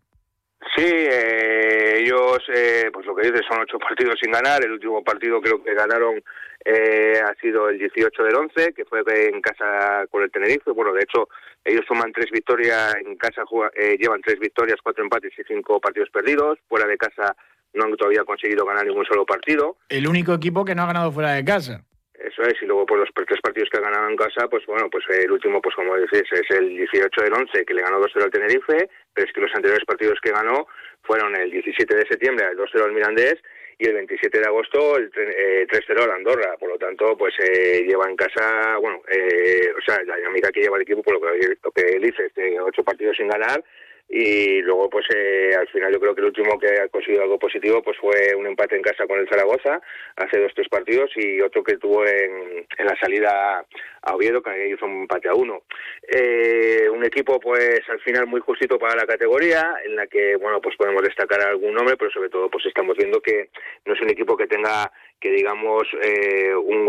Sí, 0.75 0.85
eh, 0.85 1.73
ellos, 2.03 2.39
eh, 2.53 2.89
pues 2.93 3.05
lo 3.05 3.15
que 3.15 3.31
dices, 3.31 3.45
son 3.48 3.62
ocho 3.62 3.79
partidos 3.88 4.15
sin 4.22 4.31
ganar. 4.31 4.63
El 4.63 4.74
último 4.74 5.03
partido 5.03 5.41
creo 5.41 5.63
que 5.63 5.74
ganaron 5.74 6.22
eh, 6.65 7.19
ha 7.24 7.33
sido 7.41 7.69
el 7.69 7.77
18 7.77 8.24
del 8.24 8.36
11, 8.36 8.74
que 8.74 8.86
fue 8.86 9.03
en 9.27 9.41
casa 9.41 10.05
con 10.10 10.24
el 10.24 10.31
Tenerife. 10.31 10.72
Bueno, 10.72 10.93
de 10.93 11.01
hecho, 11.01 11.27
ellos 11.65 11.83
suman 11.88 12.12
tres 12.12 12.31
victorias 12.31 12.95
en 13.05 13.15
casa, 13.17 13.43
eh, 13.75 13.98
llevan 14.00 14.22
tres 14.22 14.39
victorias, 14.39 14.79
cuatro 14.81 15.03
empates 15.03 15.33
y 15.38 15.43
cinco 15.43 15.79
partidos 15.79 16.10
perdidos. 16.10 16.60
Fuera 16.67 16.88
de 16.88 16.98
casa 16.98 17.36
no 17.74 17.86
han 17.86 17.95
todavía 17.95 18.24
conseguido 18.24 18.65
ganar 18.65 18.86
ningún 18.86 19.05
solo 19.05 19.25
partido. 19.25 19.77
El 19.89 20.07
único 20.07 20.33
equipo 20.33 20.63
que 20.63 20.75
no 20.75 20.83
ha 20.83 20.88
ganado 20.88 21.12
fuera 21.12 21.31
de 21.31 21.43
casa. 21.43 21.83
Eso 22.24 22.42
es, 22.44 22.62
y 22.62 22.65
luego 22.65 22.86
por 22.86 22.98
los 22.98 23.10
tres 23.13 23.42
partidos 23.42 23.70
que 23.70 23.77
ha 23.77 23.82
ganado 23.82 24.10
en 24.10 24.15
casa, 24.15 24.48
pues 24.48 24.65
bueno, 24.65 24.89
pues 24.89 25.03
el 25.10 25.30
último, 25.30 25.62
pues 25.62 25.75
como 25.75 25.96
decís, 25.96 26.24
es 26.32 26.58
el 26.58 26.70
18 26.70 27.22
del 27.22 27.34
11, 27.34 27.65
que 27.65 27.74
le 27.74 27.82
ganó 27.82 28.00
2-0 28.00 28.24
al 28.24 28.32
Tenerife, 28.32 28.89
pero 29.13 29.27
es 29.27 29.34
que 29.34 29.42
los 29.42 29.53
anteriores 29.53 29.86
partidos 29.86 30.20
que 30.22 30.32
ganó 30.32 30.68
fueron 31.01 31.36
el 31.36 31.51
17 31.51 31.96
de 31.96 32.08
septiembre, 32.08 32.48
el 32.50 32.58
2-0 32.58 32.86
al 32.86 32.94
Mirandés, 32.94 33.44
y 33.77 33.88
el 33.88 33.94
27 33.94 34.39
de 34.39 34.46
agosto 34.46 34.98
el 34.98 35.12
3-0 35.12 35.68
eh, 35.68 36.03
al 36.03 36.12
Andorra. 36.12 36.56
Por 36.58 36.70
lo 36.70 36.77
tanto, 36.77 37.18
pues 37.18 37.34
eh, 37.39 37.84
lleva 37.86 38.10
en 38.10 38.15
casa, 38.15 38.77
bueno, 38.77 39.01
eh, 39.10 39.74
o 39.77 39.82
sea, 39.82 40.01
la 40.06 40.15
dinámica 40.15 40.51
que 40.51 40.62
lleva 40.62 40.77
el 40.77 40.84
equipo, 40.84 41.03
por 41.03 41.15
lo 41.15 41.22
que, 41.22 41.58
lo 41.62 41.72
que 41.72 42.00
dice, 42.00 42.27
este, 42.27 42.60
ocho 42.62 42.84
partidos 42.84 43.18
sin 43.18 43.27
ganar, 43.27 43.63
y 44.10 44.62
luego 44.62 44.89
pues 44.89 45.05
eh, 45.15 45.55
al 45.57 45.67
final 45.69 45.91
yo 45.91 46.00
creo 46.00 46.13
que 46.13 46.22
el 46.22 46.27
último 46.27 46.60
que 46.60 46.79
ha 46.79 46.88
conseguido 46.89 47.24
algo 47.24 47.39
positivo 47.39 47.81
pues 47.81 47.98
fue 47.98 48.36
un 48.36 48.45
empate 48.45 48.75
en 48.75 48.81
casa 48.81 49.07
con 49.07 49.17
el 49.17 49.27
Zaragoza 49.27 49.81
hace 50.15 50.39
dos 50.39 50.51
tres 50.53 50.67
partidos 50.69 51.10
y 51.15 51.41
otro 51.41 51.63
que 51.63 51.77
tuvo 51.77 52.05
en, 52.05 52.67
la 52.77 52.95
salida 53.00 53.65
a 54.01 54.15
Oviedo 54.15 54.43
que 54.43 54.67
hizo 54.67 54.86
un 54.86 55.01
empate 55.03 55.29
a 55.29 55.33
uno. 55.33 55.63
Eh, 56.07 56.88
un 56.91 57.03
equipo 57.05 57.39
pues 57.39 57.81
al 57.89 58.00
final 58.01 58.27
muy 58.27 58.41
justito 58.41 58.77
para 58.77 58.95
la 58.95 59.07
categoría 59.07 59.74
en 59.83 59.95
la 59.95 60.05
que 60.05 60.36
bueno 60.36 60.62
pues 60.62 60.75
podemos 60.75 61.01
destacar 61.01 61.41
algún 61.41 61.74
nombre 61.74 61.95
pero 61.98 62.12
sobre 62.12 62.29
todo 62.29 62.50
pues 62.50 62.65
estamos 62.65 62.95
viendo 62.98 63.22
que 63.22 63.50
no 63.86 63.93
es 63.93 64.01
un 64.01 64.10
equipo 64.10 64.38
que 64.38 64.48
tenga 64.48 64.91
que 65.19 65.31
digamos 65.31 65.88
eh, 66.03 66.53
un, 66.53 66.88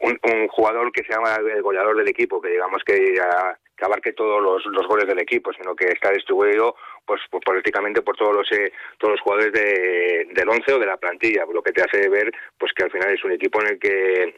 un, 0.00 0.20
un 0.22 0.48
jugador 0.48 0.92
que 0.92 1.02
se 1.02 1.12
llama 1.12 1.36
el 1.36 1.60
goleador 1.60 1.96
del 1.98 2.08
equipo 2.08 2.40
que 2.40 2.50
digamos 2.50 2.82
que 2.84 3.14
ya 3.14 3.58
que 3.76 3.84
abarque 3.84 4.12
todos 4.12 4.42
los, 4.42 4.64
los 4.66 4.86
goles 4.86 5.06
del 5.06 5.20
equipo, 5.20 5.52
sino 5.52 5.74
que 5.74 5.86
está 5.86 6.10
distribuido 6.10 6.74
pues, 7.04 7.20
pues 7.30 7.42
prácticamente 7.44 8.02
por 8.02 8.16
todos 8.16 8.34
los 8.34 8.50
eh, 8.52 8.72
todos 8.98 9.12
los 9.12 9.20
jugadores 9.20 9.52
de, 9.52 10.28
del 10.32 10.48
once 10.48 10.72
o 10.72 10.78
de 10.78 10.86
la 10.86 10.96
plantilla, 10.96 11.44
lo 11.52 11.62
que 11.62 11.72
te 11.72 11.82
hace 11.82 12.08
ver 12.08 12.30
pues 12.58 12.72
que 12.72 12.84
al 12.84 12.90
final 12.90 13.14
es 13.14 13.24
un 13.24 13.32
equipo 13.32 13.60
en 13.60 13.68
el 13.68 13.78
que 13.78 14.34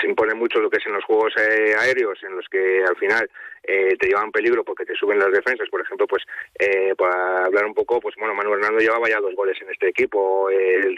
se 0.00 0.06
impone 0.06 0.34
mucho 0.34 0.60
lo 0.60 0.70
que 0.70 0.78
es 0.78 0.86
en 0.86 0.92
los 0.92 1.04
juegos 1.04 1.32
eh, 1.36 1.74
aéreos, 1.78 2.18
en 2.22 2.36
los 2.36 2.48
que 2.48 2.82
al 2.84 2.96
final 2.96 3.28
eh, 3.64 3.96
te 3.98 4.08
llevan 4.08 4.30
peligro 4.32 4.64
porque 4.64 4.84
te 4.84 4.94
suben 4.94 5.18
las 5.18 5.32
defensas, 5.32 5.68
por 5.68 5.80
ejemplo, 5.80 6.06
pues 6.06 6.22
eh, 6.58 6.94
para 6.96 7.46
hablar 7.46 7.64
un 7.64 7.74
poco, 7.74 8.00
pues 8.00 8.14
bueno, 8.18 8.34
Manuel 8.34 8.58
Hernando 8.58 8.80
llevaba 8.80 9.08
ya 9.08 9.20
dos 9.20 9.34
goles 9.34 9.60
en 9.62 9.70
este 9.70 9.88
equipo, 9.88 10.48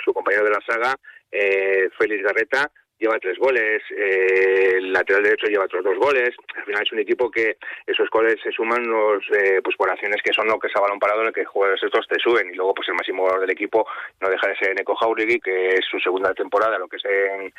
su 0.04 0.12
compañero 0.12 0.44
de 0.44 0.50
la 0.50 0.60
saga, 0.66 0.96
Félix 1.30 2.22
Garreta, 2.22 2.70
lleva 2.98 3.18
tres 3.18 3.38
goles, 3.38 3.82
eh, 3.90 4.74
el 4.76 4.92
lateral 4.92 5.22
derecho 5.22 5.46
lleva 5.46 5.64
otros 5.64 5.84
dos 5.84 5.98
goles. 5.98 6.30
Al 6.54 6.64
final 6.64 6.82
es 6.82 6.92
un 6.92 6.98
equipo 7.00 7.30
que 7.30 7.56
esos 7.86 8.08
goles 8.10 8.36
se 8.42 8.52
suman 8.52 8.86
los, 8.86 9.24
eh, 9.30 9.60
pues 9.62 9.76
por 9.76 9.90
acciones 9.90 10.22
que 10.22 10.32
son 10.32 10.46
lo 10.46 10.58
que 10.58 10.68
es 10.68 10.76
a 10.76 10.80
balón 10.80 10.98
parado 10.98 11.22
en 11.22 11.28
el 11.28 11.32
que 11.32 11.44
jugadores 11.44 11.82
estos 11.82 12.06
te 12.08 12.18
suben. 12.20 12.50
Y 12.50 12.54
luego 12.54 12.74
pues 12.74 12.88
el 12.88 12.94
máximo 12.94 13.22
jugador 13.22 13.40
del 13.40 13.50
equipo 13.50 13.86
no 14.20 14.28
deja 14.28 14.48
de 14.48 14.56
ser 14.56 14.74
Neko 14.74 14.94
Jauregui, 14.96 15.40
que 15.40 15.68
es 15.74 15.84
su 15.90 15.98
segunda 15.98 16.32
temporada, 16.34 16.78
lo 16.78 16.88
que 16.88 16.96
es 16.96 17.04
en, 17.04 17.52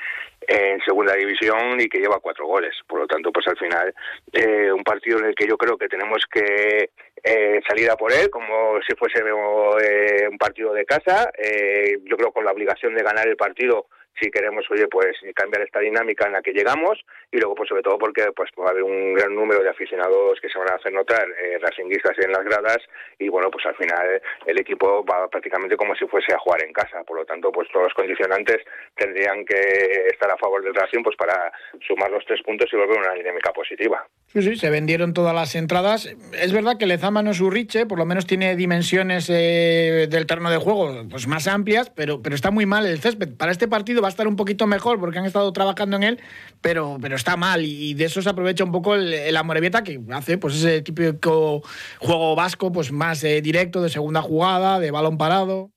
en 0.48 0.82
segunda 0.82 1.14
división 1.14 1.80
y 1.80 1.88
que 1.88 2.00
lleva 2.00 2.20
cuatro 2.20 2.46
goles. 2.46 2.76
Por 2.88 3.00
lo 3.00 3.08
tanto, 3.08 3.32
pues 3.32 3.48
al 3.48 3.58
final 3.58 3.94
eh, 4.32 4.72
un 4.72 4.84
partido 4.84 5.20
en 5.20 5.26
el 5.26 5.36
que 5.36 5.48
yo 5.48 5.58
creo 5.58 5.78
que 5.78 5.88
tenemos 5.88 6.26
que 6.32 6.90
eh, 7.24 7.62
salir 7.68 7.90
a 7.90 7.96
por 7.96 8.14
él 8.14 8.30
como 8.30 8.80
si 8.88 8.96
fuese 8.96 9.20
eh, 9.20 10.28
un 10.30 10.38
partido 10.38 10.74
de 10.74 10.86
casa. 10.86 11.32
Eh, 11.38 11.98
yo 12.04 12.18
creo 12.18 12.32
con 12.32 12.46
la 12.46 12.52
obligación 12.52 12.96
de 12.96 13.04
ganar 13.04 13.28
el 13.28 13.36
partido 13.36 13.88
si 14.20 14.32
queremos, 14.32 14.66
oye, 14.72 14.88
pues 14.88 15.18
cambiar 15.36 15.64
esta 15.64 15.80
dinámica 15.80 16.28
en 16.28 16.34
la 16.34 16.42
que 16.42 16.54
llegamos 16.54 17.04
y 17.32 17.38
luego, 17.38 17.56
pues 17.56 17.70
sobre 17.70 17.84
todo 17.84 17.98
porque 17.98 18.24
pues 18.36 18.50
va 18.60 18.68
a 18.68 18.72
haber 18.72 18.84
un 18.84 19.14
gran 19.14 19.34
número 19.36 19.62
de 19.62 19.70
aficionados 19.70 20.40
que 20.42 20.50
se 20.50 20.58
van 20.58 20.72
a 20.72 20.76
hacer 20.76 20.94
notar, 20.94 21.28
eh, 21.44 21.58
racinguistas 21.60 22.18
en 22.20 22.32
las 22.32 22.44
gradas 22.44 22.78
y 23.20 23.30
bueno, 23.30 23.50
pues 23.52 23.66
al 23.66 23.76
final 23.76 24.22
el 24.46 24.60
equipo 24.60 25.04
va 25.06 25.28
prácticamente 25.28 25.76
como 25.76 25.96
si 25.96 26.06
fuese 26.08 26.34
a 26.34 26.40
jugar 26.40 26.64
en 26.64 26.74
casa, 26.74 27.04
por 27.04 27.18
lo 27.18 27.26
tanto, 27.26 27.52
pues 27.52 27.68
todos 27.72 27.86
los 27.86 27.94
condicionantes 27.94 28.58
tendrían 28.96 29.46
que 29.46 29.60
estar 30.12 30.32
a 30.32 30.38
favor 30.38 30.64
del 30.64 30.74
Racing 30.74 31.04
pues 31.04 31.16
para 31.18 31.52
sumar 31.86 32.12
los 32.12 32.26
tres 32.26 32.42
puntos 32.44 32.70
y 32.72 32.78
volver 32.78 32.98
a 32.98 33.02
una 33.02 33.14
dinámica 33.14 33.52
positiva. 33.52 34.08
Sí, 34.28 34.42
sí, 34.42 34.56
se 34.56 34.70
vendieron 34.70 35.14
todas 35.14 35.34
las 35.34 35.56
entradas. 35.56 36.06
Es 36.06 36.54
verdad 36.54 36.78
que 36.78 36.86
Lezama 36.86 37.22
no 37.22 37.32
es 37.32 37.42
Urriche, 37.42 37.86
por 37.86 37.98
lo 37.98 38.06
menos 38.06 38.26
tiene 38.26 38.56
dimensiones 38.56 39.30
eh, 39.30 40.08
del 40.10 40.26
terreno 40.26 40.52
de 40.52 40.58
juego 40.58 41.06
pues 41.10 41.28
más 41.28 41.48
amplias, 41.48 41.90
pero, 41.90 42.22
pero 42.22 42.36
está 42.36 42.52
muy 42.52 42.66
mal 42.66 42.86
el 42.86 43.00
césped. 43.00 43.38
Para 43.38 43.52
este 43.52 43.68
partido 43.68 44.05
va 44.06 44.10
a 44.10 44.14
estar 44.14 44.28
un 44.28 44.36
poquito 44.36 44.68
mejor 44.68 45.00
porque 45.00 45.18
han 45.18 45.26
estado 45.26 45.52
trabajando 45.52 45.98
en 45.98 46.04
él, 46.04 46.22
pero, 46.62 46.98
pero 47.02 47.16
está 47.16 47.36
mal 47.36 47.66
y 47.66 47.94
de 47.96 48.06
eso 48.06 48.22
se 48.22 48.30
aprovecha 48.30 48.64
un 48.64 48.72
poco 48.72 48.94
el, 48.94 49.14
el 49.14 49.36
Amorebieta 49.36 49.84
que 49.84 50.00
hace 50.14 50.38
pues 50.38 50.56
ese 50.56 50.82
típico 50.82 51.62
juego 52.00 52.36
vasco 52.36 52.72
pues 52.72 52.92
más 52.92 53.24
eh, 53.24 53.42
directo, 53.42 53.82
de 53.82 53.90
segunda 53.90 54.22
jugada, 54.22 54.80
de 54.80 54.92
balón 54.92 55.18
parado. 55.18 55.72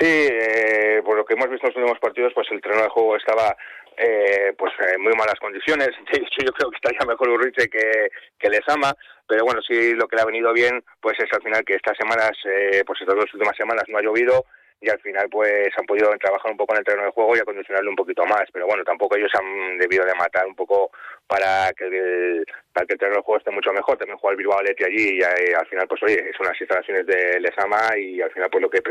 Sí, 0.00 0.06
eh, 0.06 1.00
por 1.04 1.16
lo 1.16 1.24
que 1.24 1.34
hemos 1.34 1.50
visto 1.50 1.66
en 1.66 1.72
los 1.72 1.76
últimos 1.76 2.00
partidos, 2.00 2.32
pues 2.34 2.48
el 2.50 2.60
terreno 2.60 2.82
de 2.82 2.88
juego 2.88 3.16
estaba 3.16 3.54
eh, 3.96 4.52
pues 4.58 4.72
en 4.94 5.00
muy 5.00 5.12
malas 5.12 5.38
condiciones. 5.40 5.88
De 6.12 6.18
hecho, 6.18 6.44
yo 6.44 6.52
creo 6.52 6.70
que 6.70 6.76
estaría 6.76 7.06
mejor 7.06 7.28
Urriche 7.28 7.68
que, 7.68 8.08
que 8.38 8.48
Lesama, 8.48 8.94
pero 9.28 9.44
bueno, 9.44 9.60
sí 9.62 9.94
lo 9.94 10.08
que 10.08 10.16
le 10.16 10.22
ha 10.22 10.26
venido 10.26 10.52
bien, 10.52 10.82
pues 11.00 11.16
es 11.18 11.32
al 11.32 11.42
final 11.42 11.64
que 11.64 11.74
estas 11.74 11.96
semanas, 11.96 12.32
eh, 12.44 12.82
pues 12.86 13.00
estas 13.00 13.16
dos 13.16 13.32
últimas 13.32 13.56
semanas 13.56 13.84
no 13.88 13.98
ha 13.98 14.02
llovido 14.02 14.44
y 14.80 14.90
al 14.90 15.00
final 15.00 15.28
pues 15.30 15.68
han 15.78 15.86
podido 15.86 16.10
trabajar 16.18 16.50
un 16.50 16.56
poco 16.56 16.74
en 16.74 16.78
el 16.78 16.84
terreno 16.84 17.06
de 17.06 17.12
juego 17.12 17.34
y 17.34 17.40
acondicionarlo 17.40 17.90
un 17.90 17.96
poquito 17.96 18.24
más, 18.26 18.44
pero 18.52 18.66
bueno, 18.66 18.84
tampoco 18.84 19.16
ellos 19.16 19.32
han 19.34 19.78
debido 19.78 20.04
de 20.04 20.14
matar 20.14 20.46
un 20.46 20.54
poco 20.54 20.90
para 21.26 21.72
que 21.72 21.86
el, 21.86 22.46
para 22.72 22.86
que 22.86 22.92
el 22.94 22.98
terreno 22.98 23.18
de 23.18 23.22
juego 23.22 23.38
esté 23.38 23.50
mucho 23.50 23.72
mejor, 23.72 23.96
también 23.96 24.18
juega 24.18 24.32
el 24.32 24.38
Bilbao 24.38 24.62
Leti 24.62 24.84
allí 24.84 25.16
y, 25.16 25.20
eh, 25.20 25.54
al 25.58 25.66
final 25.66 25.88
pues 25.88 26.02
oye, 26.02 26.28
es 26.30 26.38
unas 26.38 26.60
instalaciones 26.60 27.06
de 27.06 27.40
Lesama 27.40 27.96
y 27.96 28.20
al 28.20 28.30
final 28.30 28.50
pues 28.50 28.62
lo 28.62 28.70
que 28.70 28.82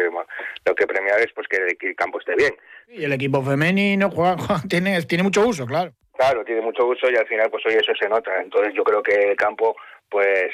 lo 0.66 0.76
que 0.76 0.88
premiar 0.88 1.20
es 1.22 1.32
pues 1.34 1.48
que 1.48 1.58
el, 1.58 1.78
que 1.78 1.90
el 1.90 1.96
campo 1.96 2.20
esté 2.20 2.36
bien. 2.36 2.56
Y 2.88 3.04
el 3.04 3.14
equipo 3.14 3.44
femenino 3.44 4.10
juega, 4.10 4.38
juega, 4.38 4.62
tiene, 4.68 5.02
tiene 5.04 5.24
mucho 5.24 5.46
uso, 5.46 5.66
claro. 5.66 5.92
Claro, 6.18 6.46
tiene 6.46 6.62
mucho 6.62 6.86
uso 6.86 7.10
y 7.12 7.16
al 7.16 7.28
final 7.28 7.50
pues 7.52 7.66
oye, 7.66 7.78
eso 7.78 7.94
se 8.00 8.08
nota, 8.08 8.42
entonces 8.42 8.74
yo 8.74 8.84
creo 8.84 9.04
que 9.04 9.14
el 9.14 9.36
campo 9.36 9.76
pues 10.10 10.50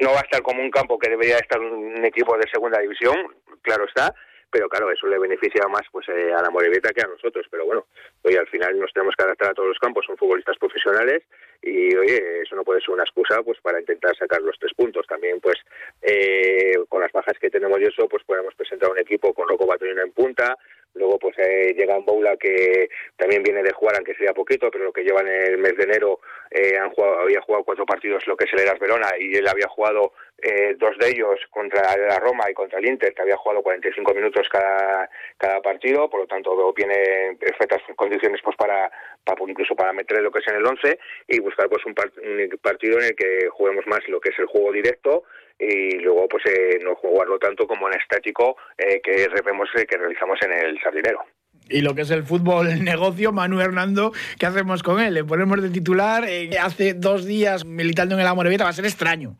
no 0.00 0.10
va 0.10 0.20
a 0.20 0.22
estar 0.22 0.42
como 0.42 0.62
un 0.62 0.70
campo 0.70 0.98
que 0.98 1.10
debería 1.10 1.36
estar 1.36 1.60
un 1.60 2.04
equipo 2.04 2.36
de 2.38 2.48
segunda 2.50 2.80
división, 2.80 3.14
claro 3.62 3.84
está, 3.84 4.14
pero 4.54 4.68
claro, 4.68 4.88
eso 4.88 5.08
le 5.08 5.18
beneficia 5.18 5.66
más 5.66 5.82
pues 5.90 6.08
eh, 6.08 6.32
a 6.32 6.40
la 6.40 6.48
Moreveta 6.48 6.92
que 6.92 7.02
a 7.02 7.08
nosotros, 7.08 7.44
pero 7.50 7.66
bueno, 7.66 7.86
oye, 8.22 8.38
al 8.38 8.46
final 8.46 8.78
nos 8.78 8.92
tenemos 8.92 9.16
que 9.16 9.24
adaptar 9.24 9.50
a 9.50 9.54
todos 9.54 9.70
los 9.70 9.78
campos, 9.80 10.06
son 10.06 10.16
futbolistas 10.16 10.56
profesionales 10.58 11.24
y 11.60 11.92
oye, 11.96 12.42
eso 12.42 12.54
no 12.54 12.62
puede 12.62 12.80
ser 12.80 12.90
una 12.90 13.02
excusa 13.02 13.42
pues 13.42 13.58
para 13.60 13.80
intentar 13.80 14.16
sacar 14.16 14.40
los 14.42 14.56
tres 14.60 14.72
puntos. 14.74 15.08
También 15.08 15.40
pues 15.40 15.56
eh, 16.02 16.74
con 16.88 17.00
las 17.00 17.10
bajas 17.10 17.36
que 17.40 17.50
tenemos 17.50 17.80
y 17.80 17.86
eso, 17.86 18.06
pues 18.06 18.22
podemos 18.22 18.54
presentar 18.54 18.92
un 18.92 18.98
equipo 19.00 19.34
con 19.34 19.48
Rocco 19.48 19.66
Batonino 19.66 20.02
en 20.02 20.12
punta, 20.12 20.56
Luego 20.94 21.18
pues 21.18 21.36
eh, 21.38 21.74
llega 21.76 21.98
un 21.98 22.04
Boula 22.04 22.36
que 22.36 22.88
también 23.16 23.42
viene 23.42 23.62
de 23.62 23.72
jugar, 23.72 23.96
aunque 23.96 24.14
sea 24.14 24.32
poquito, 24.32 24.70
pero 24.70 24.84
lo 24.84 24.92
que 24.92 25.02
lleva 25.02 25.22
en 25.22 25.28
el 25.28 25.58
mes 25.58 25.76
de 25.76 25.84
enero 25.84 26.20
eh, 26.50 26.78
han 26.78 26.90
jugado, 26.90 27.20
había 27.20 27.40
jugado 27.40 27.64
cuatro 27.64 27.84
partidos 27.84 28.24
lo 28.26 28.36
que 28.36 28.44
es 28.44 28.52
el 28.52 28.60
Eras 28.60 28.78
Verona 28.78 29.08
y 29.18 29.34
él 29.34 29.48
había 29.48 29.66
jugado 29.68 30.12
eh, 30.42 30.74
dos 30.78 30.96
de 30.98 31.08
ellos 31.10 31.40
contra 31.50 31.96
la 31.96 32.18
Roma 32.18 32.50
y 32.50 32.54
contra 32.54 32.78
el 32.78 32.88
Inter, 32.88 33.14
que 33.14 33.22
había 33.22 33.36
jugado 33.36 33.62
45 33.62 34.14
minutos 34.14 34.48
cada, 34.50 35.08
cada 35.38 35.60
partido, 35.62 36.08
por 36.10 36.20
lo 36.20 36.26
tanto 36.26 36.72
viene 36.74 37.28
en 37.28 37.38
perfectas 37.38 37.82
condiciones 37.96 38.40
pues 38.42 38.56
para, 38.56 38.90
para 39.24 39.42
incluso 39.48 39.74
para 39.74 39.92
meter 39.92 40.20
lo 40.20 40.30
que 40.30 40.40
es 40.40 40.48
en 40.48 40.56
el 40.56 40.66
11 40.66 40.98
y 41.28 41.40
buscar 41.40 41.68
pues 41.68 41.84
un, 41.86 41.94
un 41.94 42.58
partido 42.58 42.98
en 42.98 43.06
el 43.06 43.16
que 43.16 43.48
juguemos 43.50 43.86
más 43.86 44.06
lo 44.08 44.20
que 44.20 44.30
es 44.30 44.38
el 44.38 44.46
juego 44.46 44.72
directo 44.72 45.24
y 45.58 45.98
luego 45.98 46.28
pues 46.28 46.44
eh, 46.46 46.78
no 46.82 46.94
jugarlo 46.96 47.38
tanto 47.38 47.66
como 47.66 47.88
en 47.88 47.98
estático 47.98 48.56
eh, 48.76 49.00
que 49.02 49.28
vemos 49.44 49.68
eh, 49.76 49.86
que 49.86 49.96
realizamos 49.96 50.38
en 50.42 50.52
el 50.52 50.80
sardinero. 50.80 51.24
Y 51.68 51.80
lo 51.80 51.94
que 51.94 52.02
es 52.02 52.10
el 52.10 52.24
fútbol 52.24 52.84
negocio, 52.84 53.32
Manu 53.32 53.60
Hernando, 53.60 54.12
¿qué 54.38 54.46
hacemos 54.46 54.82
con 54.82 55.00
él? 55.00 55.14
¿Le 55.14 55.24
ponemos 55.24 55.62
de 55.62 55.70
titular? 55.70 56.24
Eh, 56.28 56.50
hace 56.58 56.94
dos 56.94 57.24
días 57.24 57.64
militando 57.64 58.14
en 58.14 58.20
el 58.20 58.26
Amorebieta, 58.26 58.64
va 58.64 58.70
a 58.70 58.74
ser 58.74 58.84
extraño. 58.84 59.36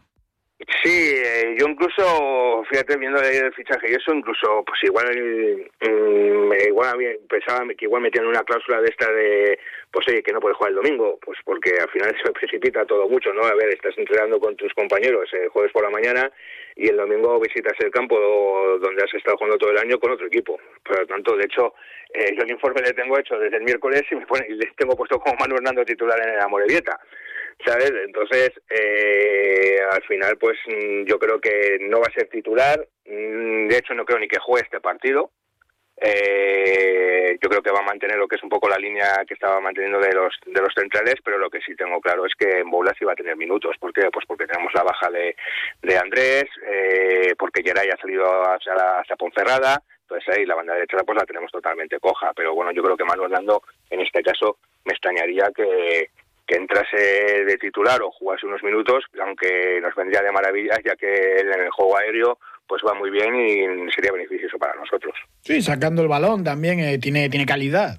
Sí, 0.59 1.13
eh, 1.17 1.57
yo 1.59 1.67
incluso, 1.67 2.63
fíjate, 2.71 2.97
viendo 2.97 3.21
el 3.21 3.53
fichaje 3.55 3.91
y 3.91 3.95
eso, 3.95 4.15
incluso, 4.15 4.63
pues 4.65 4.85
igual, 4.85 5.11
mm, 5.81 6.53
igual 6.69 7.19
pensaba 7.29 7.67
que 7.77 7.87
igual 7.87 8.03
metían 8.03 8.27
una 8.27 8.45
cláusula 8.45 8.81
de 8.81 8.89
esta 8.89 9.11
de, 9.11 9.59
pues 9.91 10.07
oye, 10.09 10.23
que 10.23 10.33
no 10.33 10.39
puedes 10.39 10.57
jugar 10.57 10.71
el 10.71 10.77
domingo, 10.77 11.19
pues 11.25 11.39
porque 11.45 11.73
al 11.81 11.91
final 11.91 12.15
se 12.25 12.31
precipita 12.33 12.87
todo 12.87 13.09
mucho, 13.09 13.33
¿no? 13.35 13.43
A 13.43 13.55
ver, 13.55 13.71
estás 13.71 13.99
entrenando 13.99 14.39
con 14.39 14.55
tus 14.55 14.73
compañeros 14.75 15.29
el 15.33 15.49
jueves 15.49 15.73
por 15.73 15.83
la 15.83 15.91
mañana 15.91 16.31
y 16.77 16.89
el 16.89 16.97
domingo 16.97 17.41
visitas 17.41 17.75
el 17.81 17.91
campo 17.91 18.17
donde 18.81 19.03
has 19.03 19.13
estado 19.13 19.37
jugando 19.37 19.59
todo 19.59 19.71
el 19.71 19.79
año 19.79 19.99
con 19.99 20.13
otro 20.13 20.27
equipo. 20.29 20.61
Por 20.85 21.01
lo 21.01 21.07
tanto, 21.07 21.37
de 21.37 21.45
hecho, 21.45 21.75
eh, 22.13 22.33
yo 22.37 22.45
el 22.45 22.51
informe 22.53 22.81
le 22.81 22.93
tengo 22.93 23.19
hecho 23.19 23.37
desde 23.39 23.57
el 23.57 23.65
miércoles 23.65 24.03
y 24.09 24.15
me 24.15 24.27
pone, 24.27 24.47
y 24.49 24.55
les 24.55 24.75
tengo 24.77 24.97
puesto 24.97 25.19
como 25.19 25.37
Manu 25.41 25.57
Hernando 25.57 25.85
titular 25.85 26.21
en 26.23 26.35
el 26.35 26.41
Amorebieta. 26.41 27.01
¿Sabes? 27.65 27.93
Entonces, 28.05 28.51
eh, 28.71 29.79
al 29.91 30.03
final, 30.05 30.37
pues 30.39 30.59
mm, 30.67 31.05
yo 31.05 31.19
creo 31.19 31.41
que 31.41 31.79
no 31.81 32.01
va 32.01 32.07
a 32.09 32.15
ser 32.15 32.29
titular. 32.29 32.87
Mm, 33.07 33.69
de 33.69 33.77
hecho, 33.77 33.95
no 33.95 34.05
creo 34.05 34.19
ni 34.19 34.29
que 34.29 34.39
juegue 34.39 34.65
este 34.65 34.81
partido. 34.81 35.31
Eh, 35.97 37.39
yo 37.41 37.49
creo 37.49 37.63
que 37.63 37.71
va 37.71 37.79
a 37.79 37.83
mantener 37.83 38.17
lo 38.17 38.27
que 38.27 38.37
es 38.37 38.43
un 38.43 38.49
poco 38.49 38.69
la 38.69 38.79
línea 38.79 39.25
que 39.27 39.35
estaba 39.35 39.61
manteniendo 39.61 40.01
de 40.01 40.13
los 40.13 40.35
de 40.45 40.61
los 40.61 40.75
centrales, 40.75 41.15
pero 41.25 41.39
lo 41.39 41.49
que 41.49 41.61
sí 41.61 41.77
tengo 41.77 42.01
claro 42.01 42.27
es 42.27 42.33
que 42.37 42.59
en 42.59 42.71
Boulas 42.71 42.97
va 43.07 43.13
a 43.13 43.17
tener 43.17 43.37
minutos. 43.37 43.77
¿Por 43.79 43.93
qué? 43.93 44.11
Pues 44.13 44.27
porque 44.27 44.47
tenemos 44.47 44.75
la 44.75 44.83
baja 44.83 45.09
de, 45.11 45.37
de 45.83 45.97
Andrés, 45.97 46.47
eh, 46.67 47.35
porque 47.39 47.63
Geray 47.63 47.89
ha 47.91 47.97
salido 47.97 48.27
hacia, 48.27 48.75
la, 48.75 49.01
hacia 49.01 49.17
Ponferrada, 49.17 49.83
entonces 50.01 50.37
ahí 50.37 50.45
la 50.45 50.57
banda 50.57 50.75
derecha 50.75 50.99
pues 51.07 51.17
la 51.17 51.27
tenemos 51.27 51.51
totalmente 51.53 52.01
coja. 52.01 52.33
Pero 52.35 52.55
bueno, 52.55 52.73
yo 52.73 52.83
creo 52.83 52.97
que 52.97 53.05
Manuel 53.05 53.31
Lando, 53.31 53.63
en 53.89 54.01
este 54.01 54.23
caso, 54.23 54.59
me 54.85 54.93
extrañaría 54.93 55.51
que, 55.55 56.11
que 56.47 56.57
entrase 56.57 56.97
de 56.97 57.57
titular 57.59 58.03
o 58.03 58.11
jugase 58.11 58.47
unos 58.47 58.63
minutos, 58.63 59.05
aunque 59.21 59.81
nos 59.81 59.95
vendría 59.95 60.23
de 60.23 60.33
maravilla, 60.33 60.79
ya 60.85 60.95
que 60.97 61.39
en 61.39 61.49
el 61.49 61.71
juego 61.71 61.97
aéreo 61.97 62.39
pues 62.67 62.83
va 62.87 62.95
muy 62.95 63.11
bien 63.11 63.35
y 63.35 63.93
sería 63.93 64.13
beneficioso 64.13 64.59
para 64.59 64.75
nosotros. 64.75 65.15
Sí, 65.41 65.61
sacando 65.61 66.03
el 66.03 66.09
balón 66.09 66.43
también 66.45 66.81
eh, 66.81 66.99
tiene, 66.99 67.29
tiene 67.29 67.47
calidad. 67.47 67.99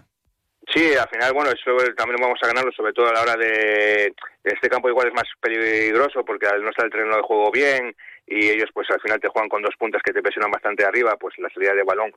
Sí, 0.73 0.93
al 0.95 1.07
final, 1.09 1.31
bueno, 1.33 1.51
eso 1.51 1.93
también 1.95 2.19
vamos 2.19 2.39
a 2.41 2.47
ganarlo, 2.47 2.71
sobre 2.71 2.93
todo 2.93 3.07
a 3.07 3.13
la 3.13 3.21
hora 3.21 3.35
de... 3.35 4.13
Este 4.43 4.69
campo 4.69 4.89
igual 4.89 5.07
es 5.07 5.13
más 5.13 5.25
peligroso 5.39 6.23
porque 6.25 6.47
al 6.47 6.63
no 6.63 6.69
estar 6.69 6.85
el 6.85 6.91
terreno 6.91 7.15
de 7.15 7.21
juego 7.21 7.51
bien 7.51 7.95
y 8.27 8.49
ellos 8.49 8.69
pues 8.73 8.89
al 8.89 9.01
final 9.01 9.19
te 9.19 9.27
juegan 9.27 9.49
con 9.49 9.61
dos 9.61 9.75
puntas 9.77 10.01
que 10.01 10.13
te 10.13 10.21
presionan 10.21 10.51
bastante 10.51 10.83
arriba, 10.83 11.15
pues 11.17 11.37
la 11.37 11.49
salida 11.49 11.73
de 11.73 11.83
balón 11.83 12.11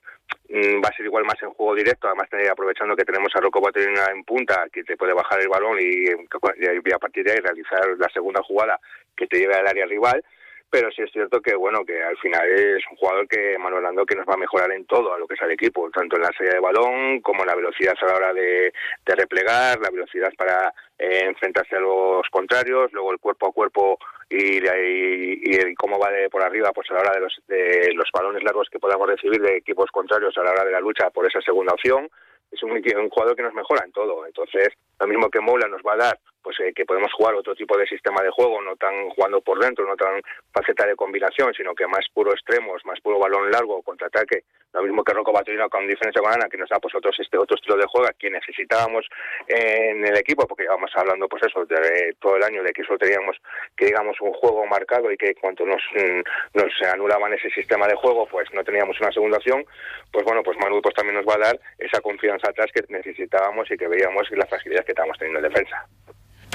mm, 0.48 0.82
va 0.82 0.88
a 0.88 0.96
ser 0.96 1.06
igual 1.06 1.24
más 1.24 1.42
en 1.42 1.50
juego 1.50 1.74
directo, 1.74 2.08
además 2.08 2.28
aprovechando 2.50 2.96
que 2.96 3.04
tenemos 3.04 3.30
a 3.34 3.40
Rocco 3.40 3.60
Baterina 3.60 4.06
en 4.12 4.24
punta 4.24 4.66
que 4.72 4.84
te 4.84 4.96
puede 4.96 5.12
bajar 5.12 5.40
el 5.40 5.48
balón 5.48 5.78
y, 5.80 6.08
y 6.08 6.92
a 6.92 6.98
partir 6.98 7.24
de 7.24 7.32
ahí 7.32 7.38
realizar 7.38 7.86
la 7.98 8.08
segunda 8.08 8.42
jugada 8.42 8.80
que 9.16 9.26
te 9.26 9.38
lleve 9.38 9.54
al 9.54 9.66
área 9.66 9.86
rival 9.86 10.24
pero 10.70 10.90
sí 10.90 11.02
es 11.02 11.10
cierto 11.12 11.40
que 11.40 11.54
bueno 11.54 11.84
que 11.84 12.02
al 12.02 12.16
final 12.18 12.46
es 12.48 12.82
un 12.90 12.96
jugador 12.96 13.26
que 13.28 13.56
Manuel 13.58 13.86
Ando 13.86 14.04
que 14.04 14.16
nos 14.16 14.26
va 14.26 14.34
a 14.34 14.38
mejorar 14.38 14.70
en 14.72 14.84
todo 14.84 15.12
a 15.12 15.18
lo 15.18 15.26
que 15.26 15.34
es 15.34 15.42
el 15.42 15.52
equipo 15.52 15.90
tanto 15.90 16.16
en 16.16 16.22
la 16.22 16.32
salida 16.36 16.54
de 16.54 16.60
balón 16.60 17.20
como 17.20 17.42
en 17.42 17.48
la 17.48 17.54
velocidad 17.54 17.94
a 18.00 18.06
la 18.06 18.14
hora 18.14 18.32
de, 18.34 18.72
replegar 19.06 19.80
la 19.80 19.90
velocidad 19.90 20.32
para 20.36 20.72
eh, 20.98 21.24
enfrentarse 21.24 21.76
a 21.76 21.80
los 21.80 22.28
contrarios 22.30 22.92
luego 22.92 23.12
el 23.12 23.18
cuerpo 23.18 23.48
a 23.48 23.52
cuerpo 23.52 23.98
y, 24.30 24.58
y, 24.58 25.74
cómo 25.74 25.98
va 25.98 26.10
de 26.10 26.28
por 26.28 26.42
arriba 26.42 26.70
pues 26.72 26.90
a 26.90 26.94
la 26.94 27.00
hora 27.00 27.12
de 27.14 27.20
los, 27.20 27.42
de 27.48 27.92
los 27.94 28.10
balones 28.12 28.42
largos 28.42 28.68
que 28.70 28.78
podamos 28.78 29.08
recibir 29.08 29.40
de 29.40 29.56
equipos 29.56 29.90
contrarios 29.90 30.36
a 30.36 30.42
la 30.42 30.50
hora 30.50 30.64
de 30.64 30.72
la 30.72 30.80
lucha 30.80 31.10
por 31.10 31.26
esa 31.26 31.40
segunda 31.40 31.72
opción. 31.72 32.08
Es 32.50 32.62
un 32.62 33.08
jugador 33.10 33.36
que 33.36 33.42
nos 33.42 33.54
mejora 33.54 33.84
en 33.84 33.92
todo. 33.92 34.26
Entonces 34.26 34.68
lo 35.00 35.06
mismo 35.06 35.30
que 35.30 35.40
Mola 35.40 35.68
nos 35.68 35.82
va 35.82 35.94
a 35.94 35.96
dar 35.96 36.18
pues 36.42 36.60
eh, 36.60 36.72
que 36.74 36.86
podemos 36.86 37.12
jugar 37.12 37.34
otro 37.34 37.54
tipo 37.54 37.76
de 37.76 37.86
sistema 37.86 38.22
de 38.22 38.30
juego, 38.30 38.62
no 38.62 38.74
tan 38.76 39.10
jugando 39.10 39.40
por 39.42 39.58
dentro, 39.58 39.86
no 39.86 39.96
tan 39.96 40.22
faceta 40.50 40.86
de 40.86 40.96
combinación, 40.96 41.52
sino 41.52 41.74
que 41.74 41.86
más 41.86 42.06
puro 42.14 42.32
extremos, 42.32 42.82
más 42.86 42.98
puro 43.00 43.18
balón 43.18 43.50
largo, 43.50 43.82
contraataque, 43.82 44.44
lo 44.72 44.82
mismo 44.82 45.04
que 45.04 45.12
Rocco 45.12 45.32
Baturino 45.32 45.68
con 45.68 45.86
diferencia 45.86 46.22
con 46.22 46.32
Ana, 46.32 46.48
que 46.48 46.56
nos 46.56 46.70
da 46.70 46.78
pues 46.78 46.94
otros 46.94 47.14
este 47.18 47.36
otro 47.36 47.54
estilo 47.56 47.76
de 47.76 47.86
juego 47.86 48.08
que 48.18 48.30
necesitábamos 48.30 49.06
en 49.46 50.06
el 50.06 50.16
equipo, 50.16 50.46
porque 50.46 50.64
íbamos 50.64 50.90
hablando 50.94 51.28
pues 51.28 51.42
eso 51.42 51.64
de, 51.66 52.14
todo 52.20 52.36
el 52.36 52.42
año 52.42 52.62
de 52.62 52.72
que 52.72 52.84
solo 52.84 52.98
teníamos 52.98 53.36
que 53.76 53.86
digamos 53.86 54.18
un 54.20 54.32
juego 54.32 54.64
marcado 54.66 55.10
y 55.12 55.16
que 55.16 55.34
cuando 55.34 55.66
nos 55.66 55.82
mm, 55.94 56.20
nos 56.54 56.72
anulaban 56.92 57.32
ese 57.34 57.50
sistema 57.50 57.86
de 57.86 57.96
juego, 57.96 58.26
pues 58.26 58.48
no 58.54 58.64
teníamos 58.64 58.98
una 59.00 59.12
segunda 59.12 59.38
opción, 59.38 59.64
pues 60.12 60.24
bueno, 60.24 60.42
pues 60.42 60.56
Manu 60.58 60.80
pues 60.80 60.94
también 60.94 61.16
nos 61.16 61.26
va 61.26 61.34
a 61.34 61.48
dar 61.48 61.60
esa 61.78 62.00
confianza 62.00 62.48
atrás 62.48 62.70
que 62.72 62.84
necesitábamos 62.88 63.70
y 63.70 63.76
que 63.76 63.88
veíamos 63.88 64.30
la 64.30 64.46
facilidad 64.46 64.84
que 64.88 64.92
estábamos 64.92 65.18
teniendo 65.18 65.46
en 65.46 65.52
defensa. 65.52 65.86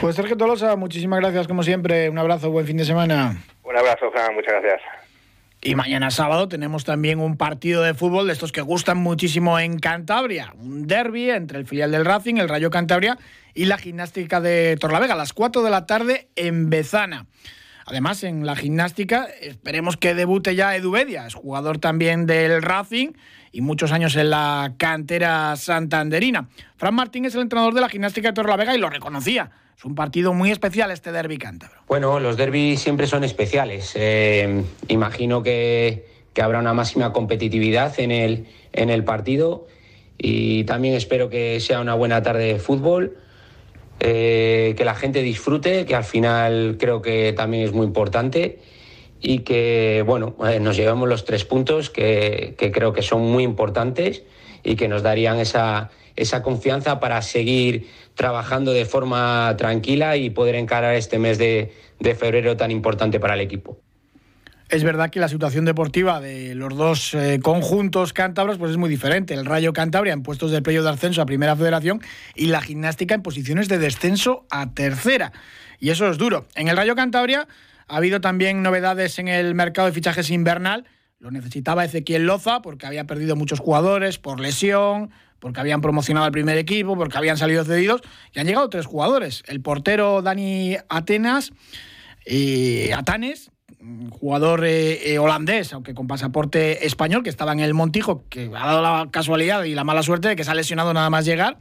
Pues 0.02 0.16
Sergio 0.16 0.36
Tolosa, 0.36 0.76
muchísimas 0.76 1.20
gracias 1.20 1.48
como 1.48 1.62
siempre. 1.62 2.10
Un 2.10 2.18
abrazo, 2.18 2.50
buen 2.50 2.66
fin 2.66 2.78
de 2.78 2.86
semana. 2.86 3.38
Un 3.64 3.78
abrazo, 3.78 4.12
Fran, 4.12 4.34
muchas 4.34 4.54
gracias. 4.54 4.82
Y 5.62 5.76
mañana 5.76 6.10
sábado 6.10 6.50
tenemos 6.50 6.84
también 6.84 7.20
un 7.20 7.38
partido 7.38 7.84
de 7.84 7.94
fútbol 7.94 8.26
de 8.26 8.34
estos 8.34 8.52
que 8.52 8.62
gustan 8.62 8.98
muchísimo 8.98 9.60
en 9.60 9.78
Cantabria. 9.78 10.52
Un 10.58 10.88
derby 10.88 11.30
entre 11.30 11.60
el 11.60 11.68
filial 11.68 11.92
del 11.92 12.06
Racing, 12.06 12.36
el 12.36 12.50
Rayo 12.50 12.72
Cantabria, 12.72 13.18
y 13.54 13.66
la 13.66 13.78
gimnástica 13.78 14.42
de 14.42 14.76
Torlavega 14.78 15.14
a 15.14 15.18
las 15.18 15.32
4 15.32 15.62
de 15.62 15.70
la 15.70 15.86
tarde 15.86 16.28
en 16.36 16.72
Bezana. 16.72 17.28
Además, 17.86 18.24
en 18.24 18.46
la 18.46 18.56
gimnástica 18.56 19.28
esperemos 19.42 19.98
que 19.98 20.14
debute 20.14 20.56
ya 20.56 20.76
Edu 20.76 20.96
es 20.96 21.34
jugador 21.34 21.80
también 21.80 22.26
del 22.26 22.62
Racing 22.62 23.10
y 23.52 23.62
muchos 23.62 23.92
años 23.92 24.16
en 24.16 24.30
la 24.30 24.74
cantera 24.78 25.56
santanderina. 25.56 26.50
Fran 26.78 26.96
Martín 26.96 27.26
es 27.26 27.36
el 27.36 27.42
entrenador 27.42 27.74
de 27.74 27.82
la 27.82 27.90
gimnástica 27.90 28.30
de 28.30 28.34
Torlavega 28.34 28.76
y 28.76 28.80
lo 28.80 28.90
reconocía. 28.90 29.52
Es 29.78 29.86
un 29.86 29.96
partido 29.96 30.34
muy 30.34 30.52
especial 30.52 30.92
este 30.92 31.12
derby 31.12 31.38
cántabro. 31.38 31.82
Bueno, 31.88 32.20
los 32.20 32.38
derbis 32.38 32.80
siempre 32.80 33.08
son 33.08 33.24
especiales. 33.24 33.92
Eh, 33.96 34.64
imagino 34.88 35.44
que, 35.44 36.06
habrá 36.42 36.60
una 36.60 36.74
máxima 36.74 37.12
competitividad 37.12 38.00
en 38.00 38.12
el, 38.12 38.48
en 38.72 38.90
el 38.90 39.04
partido 39.04 39.68
y 40.18 40.64
también 40.64 40.94
espero 40.96 41.30
que 41.30 41.60
sea 41.60 41.82
una 41.82 41.96
buena 41.96 42.24
tarde 42.24 42.54
de 42.54 42.60
fútbol. 42.60 43.18
Eh, 44.06 44.74
que 44.76 44.84
la 44.84 44.96
gente 44.96 45.22
disfrute, 45.22 45.86
que 45.86 45.96
al 45.96 46.04
final 46.04 46.76
creo 46.78 47.02
que 47.02 47.32
también 47.32 47.64
es 47.64 47.72
muy 47.72 47.86
importante 47.86 48.60
y 49.22 49.40
que 49.40 50.04
bueno, 50.06 50.36
eh, 50.46 50.60
nos 50.60 50.76
llevemos 50.76 51.08
los 51.08 51.24
tres 51.24 51.46
puntos 51.46 51.90
que, 51.90 52.56
que, 52.58 52.70
creo 52.74 52.92
que 52.92 53.02
son 53.02 53.22
muy 53.22 53.46
importantes 53.46 54.24
y 54.62 54.76
que 54.76 54.90
nos 54.90 55.04
darían 55.04 55.40
esa, 55.40 55.90
esa 56.16 56.44
confianza 56.44 57.00
para 57.00 57.22
seguir 57.22 57.88
trabajando 58.16 58.74
de 58.74 58.86
forma 58.86 59.56
tranquila 59.58 60.18
y 60.18 60.30
poder 60.30 60.56
encarar 60.56 60.96
este 60.96 61.20
mes 61.20 61.38
de, 61.38 61.72
febrero 62.20 62.58
tan 62.58 62.72
importante 62.72 63.20
para 63.20 63.34
el 63.36 63.42
equipo. 63.42 63.78
Es 64.74 64.84
verdad 64.84 65.12
que 65.12 65.20
la 65.20 65.30
situación 65.30 65.66
deportiva 65.66 66.20
de 66.20 66.56
los 66.56 66.76
dos 66.76 67.14
eh, 67.14 67.40
conjuntos 67.44 68.12
cántabros 68.12 68.58
pues 68.58 68.72
es 68.72 68.78
muy 68.78 68.90
diferente. 68.90 69.36
El 69.36 69.46
Rayo 69.46 69.72
Cantabria 69.72 70.14
en 70.14 70.24
puestos 70.24 70.50
de 70.50 70.64
playo 70.64 70.82
de 70.82 70.90
ascenso 70.90 71.22
a 71.22 71.28
Primera 71.28 71.56
Federación 71.56 72.02
y 72.34 72.48
la 72.48 72.60
gimnástica 72.60 73.14
en 73.14 73.22
posiciones 73.22 73.70
de 73.70 73.78
descenso 73.78 74.48
a 74.50 74.74
Tercera. 74.74 75.32
Y 75.80 75.92
eso 75.92 76.10
es 76.10 76.18
duro. 76.18 76.48
En 76.56 76.70
el 76.70 76.76
Rayo 76.76 76.96
Cantabria 76.96 77.48
ha 77.88 77.98
habido 77.98 78.20
también 78.20 78.64
novedades 78.64 79.20
en 79.20 79.28
el 79.28 79.54
mercado 79.54 79.90
de 79.90 79.94
fichajes 79.94 80.32
invernal. 80.32 80.86
Lo 81.20 81.30
necesitaba 81.30 81.86
Ezequiel 81.86 82.26
Loza 82.26 82.64
porque 82.64 82.88
había 82.88 83.04
perdido 83.06 83.36
muchos 83.36 83.60
jugadores 83.60 84.18
por 84.18 84.40
lesión, 84.40 85.12
porque 85.38 85.60
habían 85.60 85.82
promocionado 85.82 86.26
al 86.26 86.32
primer 86.32 86.58
equipo, 86.58 86.96
porque 86.96 87.16
habían 87.16 87.38
salido 87.38 87.64
cedidos, 87.64 88.02
y 88.34 88.40
han 88.40 88.48
llegado 88.48 88.68
tres 88.70 88.88
jugadores. 88.88 89.44
El 89.46 89.62
portero 89.62 90.24
Dani 90.24 90.78
Atenas, 90.90 91.54
y 92.26 92.92
Atanes, 92.92 93.52
jugador 94.12 94.66
eh, 94.66 95.14
eh, 95.14 95.20
holandés, 95.20 95.74
aunque 95.74 95.94
con 95.94 96.08
pasaporte 96.08 96.86
español, 96.86 97.24
que 97.24 97.30
estaba 97.30 97.52
en 97.52 97.60
el 97.60 97.74
Montijo, 97.74 98.24
que 98.30 98.50
ha 98.56 98.68
dado 98.68 98.82
la 98.82 99.10
casualidad 99.12 99.64
y 99.64 99.76
la 99.76 99.84
mala 99.84 100.04
suerte 100.04 100.30
de 100.30 100.36
que 100.36 100.44
se 100.44 100.52
ha 100.52 100.56
lesionado 100.56 100.94
nada 100.94 101.10
más 101.10 101.26
llegar. 101.26 101.58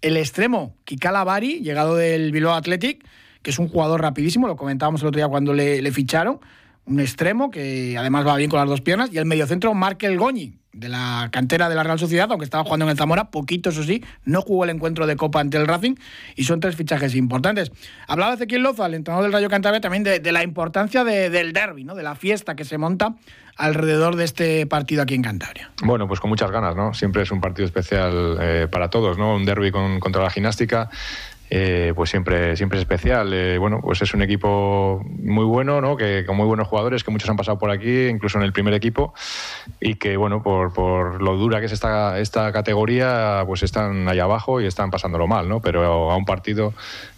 El 0.00 0.16
extremo, 0.16 0.74
Kikala 0.84 1.24
Bari, 1.24 1.60
llegado 1.60 1.96
del 1.96 2.32
Bilbao 2.32 2.54
Athletic, 2.54 3.04
que 3.42 3.50
es 3.50 3.58
un 3.58 3.68
jugador 3.68 4.00
rapidísimo, 4.00 4.46
lo 4.46 4.56
comentábamos 4.56 5.02
el 5.02 5.08
otro 5.08 5.18
día 5.18 5.28
cuando 5.28 5.52
le, 5.52 5.82
le 5.82 5.92
ficharon, 5.92 6.40
un 6.86 7.00
extremo 7.00 7.50
que 7.50 7.96
además 7.98 8.26
va 8.26 8.36
bien 8.36 8.50
con 8.50 8.60
las 8.60 8.68
dos 8.68 8.80
piernas, 8.80 9.10
y 9.12 9.18
el 9.18 9.26
mediocentro 9.26 9.74
Markel 9.74 10.16
Goñi, 10.16 10.54
de 10.78 10.88
la 10.88 11.28
cantera 11.32 11.68
de 11.68 11.74
la 11.74 11.82
Real 11.82 11.98
Sociedad, 11.98 12.28
aunque 12.30 12.44
estaba 12.44 12.64
jugando 12.64 12.84
en 12.84 12.90
el 12.90 12.96
Zamora, 12.96 13.30
poquito 13.30 13.70
eso 13.70 13.82
sí, 13.82 14.04
no 14.24 14.42
jugó 14.42 14.64
el 14.64 14.70
encuentro 14.70 15.06
de 15.06 15.16
Copa 15.16 15.40
ante 15.40 15.56
el 15.56 15.66
Racing 15.66 15.94
y 16.36 16.44
son 16.44 16.60
tres 16.60 16.76
fichajes 16.76 17.14
importantes. 17.14 17.72
Hablaba 18.06 18.34
Ezequiel 18.34 18.62
Loza, 18.62 18.86
el 18.86 18.94
entrenador 18.94 19.24
del 19.24 19.32
Rayo 19.32 19.48
Cantabria, 19.48 19.80
también 19.80 20.04
de, 20.04 20.32
la 20.32 20.42
importancia 20.42 21.04
del 21.04 21.52
derby, 21.52 21.84
¿no? 21.84 21.94
de 21.94 22.02
la 22.02 22.14
fiesta 22.14 22.54
que 22.54 22.64
se 22.64 22.78
monta 22.78 23.14
alrededor 23.56 24.14
de 24.14 24.24
este 24.24 24.66
partido 24.66 25.02
aquí 25.02 25.14
en 25.14 25.22
Cantabria. 25.22 25.70
Bueno, 25.82 26.06
pues 26.06 26.20
con 26.20 26.30
muchas 26.30 26.50
ganas, 26.50 26.76
¿no? 26.76 26.94
Siempre 26.94 27.22
es 27.22 27.30
un 27.32 27.40
partido 27.40 27.66
especial 27.66 28.38
eh, 28.40 28.68
para 28.70 28.88
todos, 28.88 29.18
¿no? 29.18 29.34
Un 29.34 29.44
derby 29.44 29.72
contra 29.72 30.22
la 30.22 30.30
gimnástica 30.30 30.88
eh, 31.50 31.92
pues 31.96 32.10
siempre, 32.10 32.56
siempre 32.56 32.78
es 32.78 32.82
especial. 32.82 33.32
Eh, 33.32 33.58
bueno, 33.58 33.80
pues 33.80 34.02
es 34.02 34.12
un 34.12 34.22
equipo 34.22 35.02
muy 35.20 35.44
bueno, 35.44 35.80
¿no? 35.80 35.96
que, 35.96 36.24
con 36.26 36.36
muy 36.36 36.46
buenos 36.46 36.68
jugadores, 36.68 37.04
que 37.04 37.10
muchos 37.10 37.28
han 37.30 37.36
pasado 37.36 37.58
por 37.58 37.70
aquí, 37.70 38.06
incluso 38.06 38.38
en 38.38 38.44
el 38.44 38.52
primer 38.52 38.74
equipo, 38.74 39.14
y 39.80 39.94
que 39.94 40.16
bueno, 40.16 40.42
por, 40.42 40.72
por 40.72 41.22
lo 41.22 41.36
dura 41.36 41.60
que 41.60 41.66
es 41.66 41.72
esta, 41.72 42.18
esta 42.18 42.52
categoría, 42.52 43.42
pues 43.46 43.62
están 43.62 44.08
ahí 44.08 44.18
abajo 44.18 44.60
y 44.60 44.66
están 44.66 44.90
pasándolo 44.90 45.26
mal, 45.26 45.48
¿no? 45.48 45.60
Pero 45.60 46.10
a 46.10 46.16
un 46.16 46.24
partido 46.24 46.74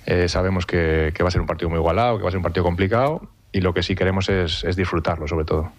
eh, 0.07 0.29
sabemos 0.29 0.67
que, 0.67 1.13
va 1.21 1.29
a 1.29 1.31
ser 1.31 1.41
un 1.41 1.47
partido 1.47 1.69
muy 1.69 1.79
igualado, 1.79 2.17
que 2.17 2.23
va 2.23 2.29
a 2.29 2.33
ser 2.33 2.39
un 2.39 2.45
partido 2.45 2.65
complicado, 2.65 3.29
y 3.53 3.61
lo 3.61 3.75
que 3.75 3.83
sí 3.83 3.95
queremos 3.95 4.29
es, 4.29 4.65
es 4.65 4.77
disfrutarlo, 4.77 5.27
sobre 5.27 5.45
todo. 5.45 5.73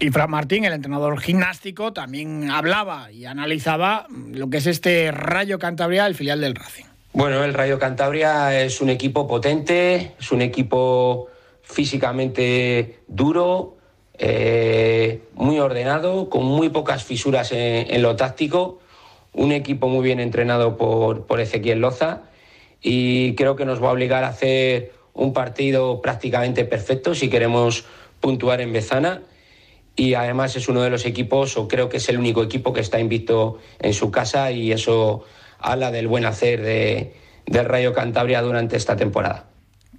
Y 0.00 0.10
Fran 0.10 0.30
Martín, 0.30 0.64
el 0.64 0.72
entrenador 0.72 1.20
gimnástico, 1.20 1.92
también 1.92 2.50
hablaba 2.50 3.12
y 3.12 3.26
analizaba 3.26 4.06
lo 4.10 4.50
que 4.50 4.56
es 4.56 4.66
este 4.66 5.12
Rayo 5.12 5.60
Cantabria, 5.60 6.06
el 6.06 6.16
filial 6.16 6.40
del 6.40 6.56
Racing. 6.56 6.91
Bueno, 7.14 7.44
el 7.44 7.52
Rayo 7.52 7.78
Cantabria 7.78 8.62
es 8.62 8.80
un 8.80 8.88
equipo 8.88 9.26
potente, 9.28 10.14
es 10.18 10.32
un 10.32 10.40
equipo 10.40 11.28
físicamente 11.60 13.00
duro, 13.06 13.76
eh, 14.16 15.20
muy 15.34 15.60
ordenado, 15.60 16.30
con 16.30 16.44
muy 16.44 16.70
pocas 16.70 17.04
fisuras 17.04 17.52
en, 17.52 18.00
lo 18.00 18.16
táctico, 18.16 18.78
un 19.34 19.52
equipo 19.52 19.88
muy 19.88 20.02
bien 20.02 20.20
entrenado 20.20 20.78
por, 20.78 21.26
por 21.26 21.38
Ezequiel 21.40 21.80
Loza 21.80 22.22
y 22.80 23.34
creo 23.34 23.56
que 23.56 23.66
nos 23.66 23.82
va 23.82 23.90
a 23.90 23.92
obligar 23.92 24.24
a 24.24 24.28
hacer 24.28 24.92
un 25.12 25.34
partido 25.34 26.00
prácticamente 26.00 26.64
perfecto 26.64 27.14
si 27.14 27.28
queremos 27.28 27.84
puntuar 28.20 28.62
en 28.62 28.72
Bezana. 28.72 29.20
Y 29.96 30.14
además 30.14 30.56
es 30.56 30.66
uno 30.66 30.80
de 30.80 30.88
los 30.88 31.04
equipos, 31.04 31.58
o 31.58 31.68
creo 31.68 31.90
que 31.90 31.98
es 31.98 32.08
el 32.08 32.18
único 32.18 32.42
equipo 32.42 32.72
que 32.72 32.80
está 32.80 32.98
invicto 32.98 33.58
en 33.80 33.92
su 33.92 34.10
casa 34.10 34.50
y 34.50 34.72
eso 34.72 35.24
habla 35.62 35.90
del 35.90 36.08
buen 36.08 36.24
hacer 36.24 36.62
de, 36.62 37.14
del 37.46 37.64
Rayo 37.64 37.92
Cantabria 37.92 38.42
durante 38.42 38.76
esta 38.76 38.96
temporada. 38.96 39.46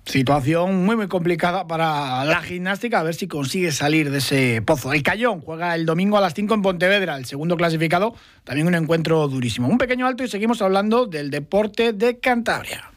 Situación 0.06 0.86
muy 0.86 0.97
muy 0.97 1.08
complicada 1.08 1.65
para 1.65 2.26
la 2.26 2.41
gimnástica, 2.41 2.99
a 2.99 3.04
ver 3.04 3.15
si 3.15 3.28
consigue 3.28 3.71
salir 3.71 4.12
de 4.12 4.17
ese 4.17 4.62
pozo. 4.62 4.91
El 4.91 5.02
Cayón 5.02 5.39
juega 5.39 5.76
el 5.76 5.86
domingo 5.86 6.17
a 6.17 6.21
las 6.21 6.34
5 6.34 6.54
en 6.56 6.62
Pontevedra, 6.62 7.15
el 7.15 7.26
segundo 7.26 7.56
clasificado, 7.56 8.13
también 8.43 8.67
un 8.67 8.76
encuentro 8.76 9.26
durísimo. 9.30 9.69
Un 9.69 9.78
pequeño 9.78 10.06
alto 10.06 10.26
y 10.26 10.28
seguimos 10.28 10.62
hablando 10.62 11.06
del 11.06 11.32
deporte 11.32 11.93
de 11.93 12.19
Cantabria. 12.19 12.92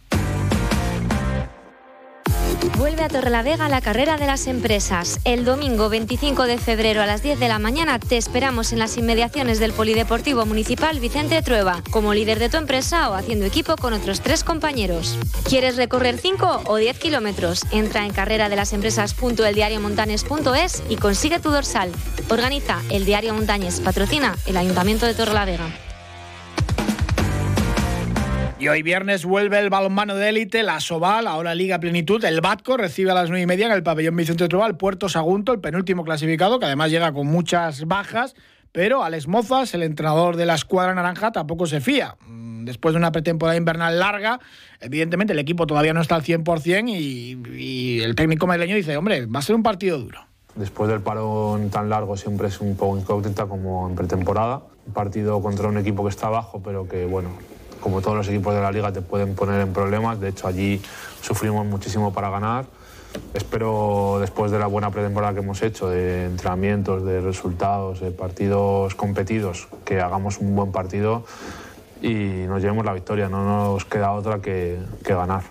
Vuelve 2.79 3.05
a 3.05 3.09
Torrelavega 3.09 3.71
la 3.71 3.81
carrera 3.81 4.19
de 4.19 4.27
las 4.27 4.47
empresas. 4.47 5.19
El 5.25 5.47
domingo 5.47 5.89
25 5.89 6.43
de 6.43 6.59
febrero 6.59 7.01
a 7.01 7.07
las 7.07 7.23
10 7.23 7.41
de 7.41 7.49
la 7.49 7.59
mañana 7.59 7.99
te 7.99 8.19
esperamos 8.19 8.71
en 8.75 8.79
las 8.79 8.99
inmediaciones 8.99 9.59
del 9.59 9.73
Polideportivo 9.73 10.45
Municipal 10.45 11.01
Vicente 11.01 11.41
Trueba, 11.41 11.83
como 11.91 12.13
líder 12.13 12.39
de 12.39 12.51
tu 12.51 12.59
empresa 12.59 13.09
o 13.09 13.15
haciendo 13.15 13.47
equipo 13.47 13.77
con 13.77 13.95
otros 13.95 14.21
tres 14.21 14.45
compañeros. 14.45 15.19
¿Quieres 15.49 15.77
recorrer 15.77 16.19
5 16.19 16.65
o 16.67 16.77
10 16.77 16.99
kilómetros? 16.99 17.63
Entra 17.71 18.05
en 18.05 18.13
carrera 18.13 18.51
de 18.51 18.57
las 18.57 18.75
y 20.91 20.97
consigue 20.97 21.39
tu 21.39 21.51
dorsal. 21.51 21.91
Organiza 22.29 22.83
el 22.91 23.07
Diario 23.07 23.33
Montañes, 23.33 23.81
patrocina 23.81 24.37
el 24.45 24.59
Ayuntamiento 24.59 25.07
de 25.07 25.15
Torrelavega. 25.15 25.67
Y 28.59 28.69
hoy 28.69 28.83
viernes 28.83 29.27
vuelve 29.27 29.59
el 29.59 29.69
balonmano 29.69 30.15
de 30.15 30.31
élite, 30.31 30.63
la 30.63 30.81
Soval, 30.81 31.27
ahora 31.27 31.55
Liga 31.55 31.79
Plenitud. 31.79 32.25
El 32.25 32.41
Batco 32.41 32.79
recibe 32.79 33.11
a 33.11 33.15
las 33.15 33.29
nueve 33.29 33.43
y 33.43 33.47
media 33.47 33.67
en 33.67 33.73
el 33.73 33.83
pabellón 33.83 34.17
Vicente 34.17 34.49
Trubal, 34.49 34.79
Puerto 34.79 35.11
Sagunto, 35.11 35.53
el 35.53 35.61
penúltimo 35.61 36.05
clasificado, 36.05 36.59
que 36.59 36.65
además 36.65 36.91
llega 36.91 37.13
con 37.13 37.27
muchas 37.27 37.87
bajas. 37.87 38.35
Pero 38.73 39.05
Alex 39.05 39.29
Mozas, 39.29 39.75
el 39.75 39.83
entrenador 39.83 40.37
de 40.37 40.47
la 40.47 40.55
escuadra 40.55 40.95
naranja, 40.95 41.33
tampoco 41.33 41.67
se 41.67 41.83
fía. 41.83 42.17
Mm, 42.27 42.65
después 42.65 42.95
de 42.95 42.99
una 42.99 43.13
pretemporada 43.13 43.59
invernal 43.59 43.99
larga, 43.99 44.41
evidentemente 44.81 45.35
el 45.35 45.39
equipo 45.39 45.67
todavía 45.67 45.93
no 45.93 46.01
está 46.01 46.15
al 46.15 46.23
100% 46.23 46.89
y, 46.89 47.39
y 47.59 48.01
el 48.01 48.15
técnico 48.15 48.47
madrileño 48.47 48.77
dice, 48.77 48.97
hombre, 48.97 49.27
va 49.27 49.41
a 49.41 49.43
ser 49.43 49.55
un 49.55 49.63
partido 49.63 49.99
duro. 49.99 50.21
Después 50.55 50.89
del 50.89 51.01
parón 51.01 51.69
tan 51.69 51.91
largo 51.91 52.17
siempre 52.17 52.49
es 52.49 52.59
un 52.63 52.75
poco 52.75 52.97
incógnita 52.97 53.45
como 53.45 53.87
en 53.87 53.95
pretemporada. 53.95 54.63
Un 54.87 54.95
partido 54.95 55.43
contra 55.43 55.69
un 55.69 55.77
equipo 55.77 56.05
que 56.05 56.09
está 56.09 56.29
abajo, 56.29 56.63
pero 56.65 56.89
que 56.89 57.05
bueno, 57.05 57.29
como 57.87 58.03
todos 58.03 58.17
los 58.17 58.27
equipos 58.27 58.53
de 58.53 58.61
la 58.61 58.73
liga, 58.73 58.91
te 58.91 59.01
pueden 59.01 59.37
poner 59.37 59.61
en 59.61 59.73
problemas. 59.73 60.19
De 60.19 60.31
hecho, 60.31 60.49
allí 60.49 60.83
sufrimos 61.23 61.65
muchísimo 61.65 62.13
para 62.13 62.31
ganar. 62.31 62.65
Espero, 63.33 64.19
después 64.21 64.51
de 64.51 64.59
la 64.59 64.67
buena 64.67 64.91
pretemporada 64.91 65.35
que 65.35 65.39
hemos 65.39 65.63
hecho, 65.63 65.89
de 65.89 66.25
entrenamientos, 66.25 67.05
de 67.05 67.21
resultados, 67.21 68.01
de 68.01 68.11
partidos 68.11 68.97
competidos, 68.97 69.69
que 69.85 70.01
hagamos 70.01 70.39
un 70.39 70.57
buen 70.57 70.73
partido 70.73 71.25
y 72.03 72.17
nos 72.49 72.61
llevemos 72.61 72.85
la 72.85 72.93
victoria. 72.93 73.29
No 73.29 73.45
nos 73.45 73.85
queda 73.85 74.11
otra 74.11 74.41
que, 74.41 74.81
que 75.05 75.15
ganar. 75.15 75.43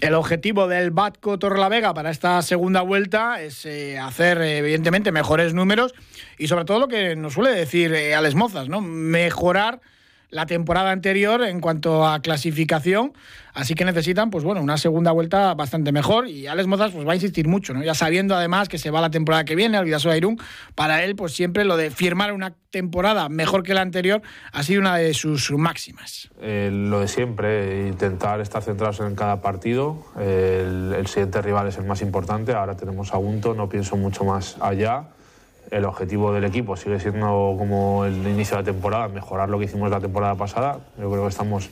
El 0.00 0.14
objetivo 0.14 0.68
del 0.68 0.92
Batco 0.92 1.38
Torrelavega 1.38 1.92
para 1.92 2.08
esta 2.08 2.40
segunda 2.40 2.80
vuelta 2.80 3.42
es 3.42 3.66
eh, 3.66 3.98
hacer, 3.98 4.40
evidentemente, 4.40 5.12
mejores 5.12 5.52
números 5.52 5.94
y 6.38 6.48
sobre 6.48 6.64
todo 6.64 6.78
lo 6.80 6.88
que 6.88 7.16
nos 7.16 7.34
suele 7.34 7.50
decir 7.50 7.92
eh, 7.92 8.14
Alex 8.14 8.34
Mozas, 8.34 8.70
¿no? 8.70 8.80
mejorar 8.80 9.82
la 10.30 10.46
temporada 10.46 10.90
anterior 10.90 11.42
en 11.42 11.60
cuanto 11.60 12.06
a 12.06 12.20
clasificación, 12.20 13.12
así 13.54 13.74
que 13.74 13.84
necesitan 13.84 14.30
pues 14.30 14.44
bueno, 14.44 14.60
una 14.60 14.76
segunda 14.76 15.12
vuelta 15.12 15.54
bastante 15.54 15.92
mejor. 15.92 16.28
Y 16.28 16.46
Alex 16.46 16.66
Mozas 16.66 16.92
pues 16.92 17.06
va 17.06 17.12
a 17.12 17.14
insistir 17.14 17.48
mucho, 17.48 17.74
¿no? 17.74 17.82
Ya 17.82 17.94
sabiendo 17.94 18.34
además 18.34 18.68
que 18.68 18.78
se 18.78 18.90
va 18.90 19.00
la 19.00 19.10
temporada 19.10 19.44
que 19.44 19.54
viene 19.54 19.76
al 19.76 19.84
Vidaso 19.84 20.10
Airún, 20.10 20.38
para 20.74 21.04
él 21.04 21.16
pues 21.16 21.32
siempre 21.32 21.64
lo 21.64 21.76
de 21.76 21.90
firmar 21.90 22.32
una 22.32 22.54
temporada 22.70 23.28
mejor 23.28 23.62
que 23.62 23.72
la 23.72 23.80
anterior 23.80 24.22
ha 24.52 24.62
sido 24.62 24.80
una 24.80 24.96
de 24.96 25.14
sus 25.14 25.50
máximas. 25.52 26.28
Eh, 26.40 26.70
lo 26.72 27.00
de 27.00 27.08
siempre, 27.08 27.88
intentar 27.88 28.40
estar 28.40 28.62
centrados 28.62 29.00
en 29.00 29.14
cada 29.14 29.40
partido, 29.40 30.04
el, 30.18 30.94
el 30.96 31.06
siguiente 31.06 31.40
rival 31.40 31.68
es 31.68 31.78
el 31.78 31.84
más 31.84 32.02
importante, 32.02 32.52
ahora 32.52 32.76
tenemos 32.76 33.14
a 33.14 33.16
Gunto, 33.16 33.54
no 33.54 33.68
pienso 33.68 33.96
mucho 33.96 34.24
más 34.24 34.56
allá 34.60 35.08
el 35.70 35.84
objetivo 35.84 36.32
del 36.32 36.44
equipo 36.44 36.76
sigue 36.76 37.00
siendo 37.00 37.54
como 37.58 38.04
el 38.04 38.26
inicio 38.26 38.56
de 38.56 38.62
la 38.62 38.72
temporada, 38.72 39.08
mejorar 39.08 39.48
lo 39.48 39.58
que 39.58 39.66
hicimos 39.66 39.90
la 39.90 40.00
temporada 40.00 40.34
pasada. 40.34 40.78
Yo 40.98 41.10
creo 41.10 41.22
que 41.22 41.28
estamos 41.28 41.70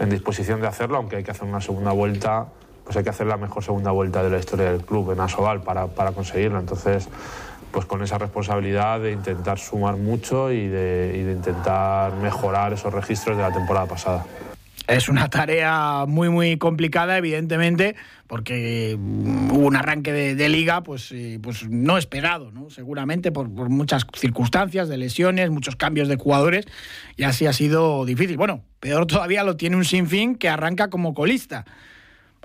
en 0.00 0.10
disposición 0.10 0.60
de 0.60 0.66
hacerlo, 0.66 0.96
aunque 0.96 1.16
hay 1.16 1.24
que 1.24 1.30
hacer 1.30 1.46
una 1.46 1.60
segunda 1.60 1.92
vuelta, 1.92 2.46
pues 2.84 2.96
hay 2.96 3.04
que 3.04 3.10
hacer 3.10 3.26
la 3.26 3.36
mejor 3.36 3.62
segunda 3.62 3.90
vuelta 3.90 4.22
de 4.22 4.30
la 4.30 4.38
historia 4.38 4.70
del 4.72 4.84
club 4.84 5.12
en 5.12 5.20
Asobal 5.20 5.62
para, 5.62 5.86
para 5.88 6.12
conseguirlo. 6.12 6.58
Entonces, 6.58 7.08
pues 7.70 7.84
con 7.84 8.02
esa 8.02 8.18
responsabilidad 8.18 9.00
de 9.00 9.12
intentar 9.12 9.58
sumar 9.58 9.96
mucho 9.96 10.50
y 10.52 10.56
y 10.56 10.68
de 10.68 11.32
intentar 11.36 12.14
mejorar 12.14 12.72
esos 12.72 12.92
registros 12.92 13.36
de 13.36 13.42
la 13.42 13.52
temporada 13.52 13.86
pasada. 13.86 14.24
Es 14.88 15.10
una 15.10 15.28
tarea 15.28 16.06
muy, 16.08 16.30
muy 16.30 16.56
complicada, 16.56 17.18
evidentemente, 17.18 17.94
porque 18.26 18.96
mm, 18.98 19.52
hubo 19.52 19.66
un 19.66 19.76
arranque 19.76 20.12
de, 20.12 20.48
liga 20.48 20.82
pues, 20.82 21.12
eh, 21.12 21.38
pues 21.42 21.68
no 21.68 21.98
esperado, 21.98 22.50
¿no? 22.52 22.70
seguramente 22.70 23.30
por, 23.30 23.54
por, 23.54 23.68
muchas 23.68 24.06
circunstancias 24.14 24.88
de 24.88 24.96
lesiones, 24.96 25.50
muchos 25.50 25.76
cambios 25.76 26.08
de 26.08 26.16
jugadores, 26.16 26.64
y 27.18 27.24
así 27.24 27.46
ha 27.46 27.52
sido 27.52 28.06
difícil. 28.06 28.38
Bueno, 28.38 28.64
peor 28.80 29.06
todavía 29.06 29.44
lo 29.44 29.58
tiene 29.58 29.76
un 29.76 29.84
sinfín 29.84 30.36
que 30.36 30.48
arranca 30.48 30.88
como 30.88 31.12
colista 31.12 31.66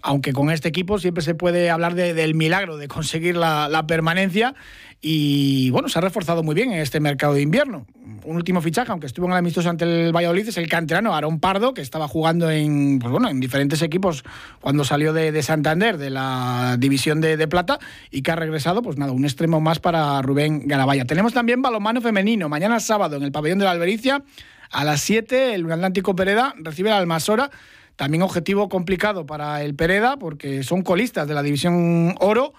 aunque 0.03 0.33
con 0.33 0.51
este 0.51 0.67
equipo 0.67 0.99
siempre 0.99 1.23
se 1.23 1.33
puede 1.33 1.69
hablar 1.69 1.95
de, 1.95 2.13
del 2.13 2.35
milagro 2.35 2.77
de 2.77 2.87
conseguir 2.87 3.37
la, 3.37 3.69
la, 3.69 3.87
permanencia 3.87 4.53
y 5.01 5.69
bueno, 5.71 5.89
se 5.89 5.97
ha 5.97 6.01
reforzado 6.01 6.43
muy 6.43 6.55
bien 6.55 6.71
en 6.71 6.79
este 6.79 6.99
mercado 6.99 7.33
de 7.33 7.41
invierno. 7.41 7.87
Un 8.25 8.35
último 8.35 8.61
fichaje, 8.61 8.91
aunque 8.91 9.07
estuvo 9.07 9.25
en 9.25 9.33
el 9.33 9.37
amistoso 9.37 9.69
ante 9.69 9.83
el 9.83 10.15
Valladolid, 10.15 10.47
es 10.47 10.57
el 10.57 10.69
canterano 10.69 11.13
Aarón 11.13 11.39
Pardo, 11.39 11.73
que 11.73 11.81
estaba 11.81 12.07
jugando 12.07 12.49
en, 12.51 12.99
pues 12.99 13.11
bueno, 13.11 13.29
en 13.29 13.39
diferentes 13.39 13.81
equipos 13.81 14.23
cuando 14.61 14.85
salió 14.85 15.11
de, 15.11 15.33
de 15.33 15.43
Santander, 15.43 15.97
de 15.97 16.09
la 16.09 16.77
división 16.79 17.19
de, 17.19 17.47
plata, 17.47 17.79
y 18.11 18.21
que 18.21 18.31
ha 18.31 18.35
regresado, 18.35 18.81
pues 18.81 18.97
nada, 18.97 19.11
un 19.11 19.25
extremo 19.25 19.59
más 19.59 19.79
para 19.79 20.21
Rubén 20.21 20.67
Garabaya. 20.67 21.03
Tenemos 21.03 21.33
también 21.33 21.61
balonmano 21.61 21.99
femenino, 21.99 22.47
mañana 22.47 22.79
sábado 22.79 23.17
en 23.17 23.23
el 23.23 23.31
pabellón 23.33 23.59
de 23.59 23.65
la 23.65 23.71
Albericia, 23.71 24.23
a 24.71 24.83
las 24.85 25.01
7, 25.01 25.53
el 25.53 25.69
Atlántico 25.71 26.15
Pereda 26.15 26.55
recibe 26.57 26.91
al 26.91 26.99
Almasora 26.99 27.51
también 27.95 28.23
objetivo 28.23 28.69
complicado 28.69 29.25
para 29.25 29.63
el 29.63 29.75
Pereda, 29.75 30.17
porque 30.17 30.63
son 30.63 30.81
colistas 30.81 31.27
de 31.27 31.33
la 31.33 31.43
División 31.43 32.15
Oro. 32.19 32.53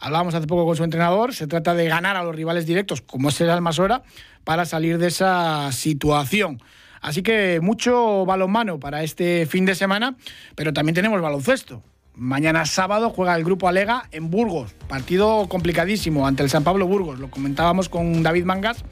Hablábamos 0.00 0.34
hace 0.34 0.46
poco 0.46 0.64
con 0.64 0.76
su 0.76 0.84
entrenador. 0.84 1.34
Se 1.34 1.46
trata 1.46 1.74
de 1.74 1.88
ganar 1.88 2.16
a 2.16 2.22
los 2.22 2.34
rivales 2.34 2.66
directos, 2.66 3.02
como 3.02 3.28
es 3.28 3.40
el 3.40 3.50
Almasora, 3.50 4.02
para 4.44 4.64
salir 4.64 4.98
de 4.98 5.08
esa 5.08 5.70
situación. 5.72 6.62
Así 7.00 7.22
que 7.22 7.60
mucho 7.60 8.24
balonmano 8.24 8.80
para 8.80 9.02
este 9.02 9.46
fin 9.46 9.64
de 9.64 9.74
semana, 9.74 10.16
pero 10.54 10.72
también 10.72 10.94
tenemos 10.94 11.20
baloncesto. 11.20 11.82
Mañana 12.14 12.66
sábado 12.66 13.10
juega 13.10 13.36
el 13.36 13.44
grupo 13.44 13.68
Alega 13.68 14.08
en 14.10 14.28
Burgos. 14.28 14.74
Partido 14.88 15.46
complicadísimo 15.48 16.26
ante 16.26 16.42
el 16.42 16.50
San 16.50 16.64
Pablo 16.64 16.88
Burgos. 16.88 17.20
Lo 17.20 17.30
comentábamos 17.30 17.88
con 17.88 18.24
David 18.24 18.44
Mangas 18.44 18.84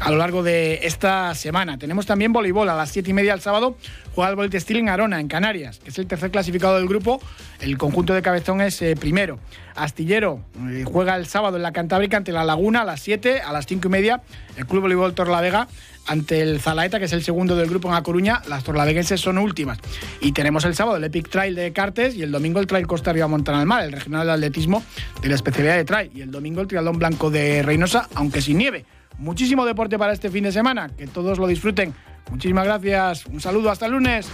a 0.00 0.10
lo 0.10 0.16
largo 0.16 0.42
de 0.42 0.80
esta 0.82 1.34
semana. 1.34 1.78
Tenemos 1.78 2.06
también 2.06 2.32
voleibol 2.32 2.68
a 2.68 2.74
las 2.74 2.90
7 2.90 3.10
y 3.10 3.12
media 3.12 3.34
el 3.34 3.40
sábado. 3.40 3.76
Juega 4.14 4.30
el 4.30 4.36
Voltestil 4.36 4.76
en 4.76 4.88
Arona, 4.88 5.20
en 5.20 5.28
Canarias, 5.28 5.80
que 5.82 5.90
es 5.90 5.98
el 5.98 6.06
tercer 6.06 6.30
clasificado 6.30 6.76
del 6.76 6.86
grupo. 6.86 7.20
El 7.60 7.78
conjunto 7.78 8.14
de 8.14 8.22
Cabezón 8.22 8.60
es 8.60 8.80
eh, 8.82 8.96
primero. 8.96 9.38
Astillero 9.74 10.40
eh, 10.68 10.84
juega 10.86 11.16
el 11.16 11.26
sábado 11.26 11.56
en 11.56 11.62
la 11.62 11.72
Cantábrica 11.72 12.16
ante 12.16 12.32
la 12.32 12.44
Laguna 12.44 12.82
a 12.82 12.84
las 12.84 13.00
7, 13.00 13.40
a 13.40 13.52
las 13.52 13.66
5 13.66 13.88
y 13.88 13.90
media. 13.90 14.22
El 14.56 14.66
Club 14.66 14.82
Voleibol 14.82 15.14
Torlavega 15.14 15.68
ante 16.06 16.42
el 16.42 16.60
Zalaeta, 16.60 16.98
que 16.98 17.06
es 17.06 17.12
el 17.12 17.24
segundo 17.24 17.56
del 17.56 17.68
grupo 17.68 17.88
en 17.88 17.94
A 17.94 18.02
Coruña. 18.02 18.42
Las 18.48 18.64
torlaveguenses 18.64 19.20
son 19.20 19.38
últimas. 19.38 19.78
Y 20.20 20.32
tenemos 20.32 20.64
el 20.64 20.74
sábado 20.74 20.96
el 20.96 21.04
Epic 21.04 21.28
Trail 21.28 21.54
de 21.54 21.72
Cartes 21.72 22.14
y 22.14 22.22
el 22.22 22.30
domingo 22.30 22.60
el 22.60 22.66
Trail 22.66 22.86
Costa 22.86 23.10
Arriba 23.10 23.26
Montana 23.26 23.60
al 23.60 23.66
Mar, 23.66 23.84
el 23.84 23.92
regional 23.92 24.26
de 24.26 24.32
atletismo 24.32 24.84
de 25.22 25.28
la 25.28 25.34
especialidad 25.34 25.76
de 25.76 25.84
trail. 25.84 26.10
Y 26.14 26.20
el 26.20 26.30
domingo 26.30 26.60
el 26.60 26.68
Triatlón 26.68 26.98
Blanco 26.98 27.30
de 27.30 27.62
Reynosa, 27.62 28.08
aunque 28.14 28.42
sin 28.42 28.58
nieve. 28.58 28.84
Muchísimo 29.18 29.64
deporte 29.64 29.98
para 29.98 30.12
este 30.12 30.30
fin 30.30 30.44
de 30.44 30.52
semana. 30.52 30.90
Que 30.96 31.06
todos 31.06 31.38
lo 31.38 31.46
disfruten. 31.46 31.94
Muchísimas 32.30 32.64
gracias. 32.64 33.26
Un 33.26 33.40
saludo. 33.40 33.70
Hasta 33.70 33.86
el 33.86 33.92
lunes. 33.92 34.28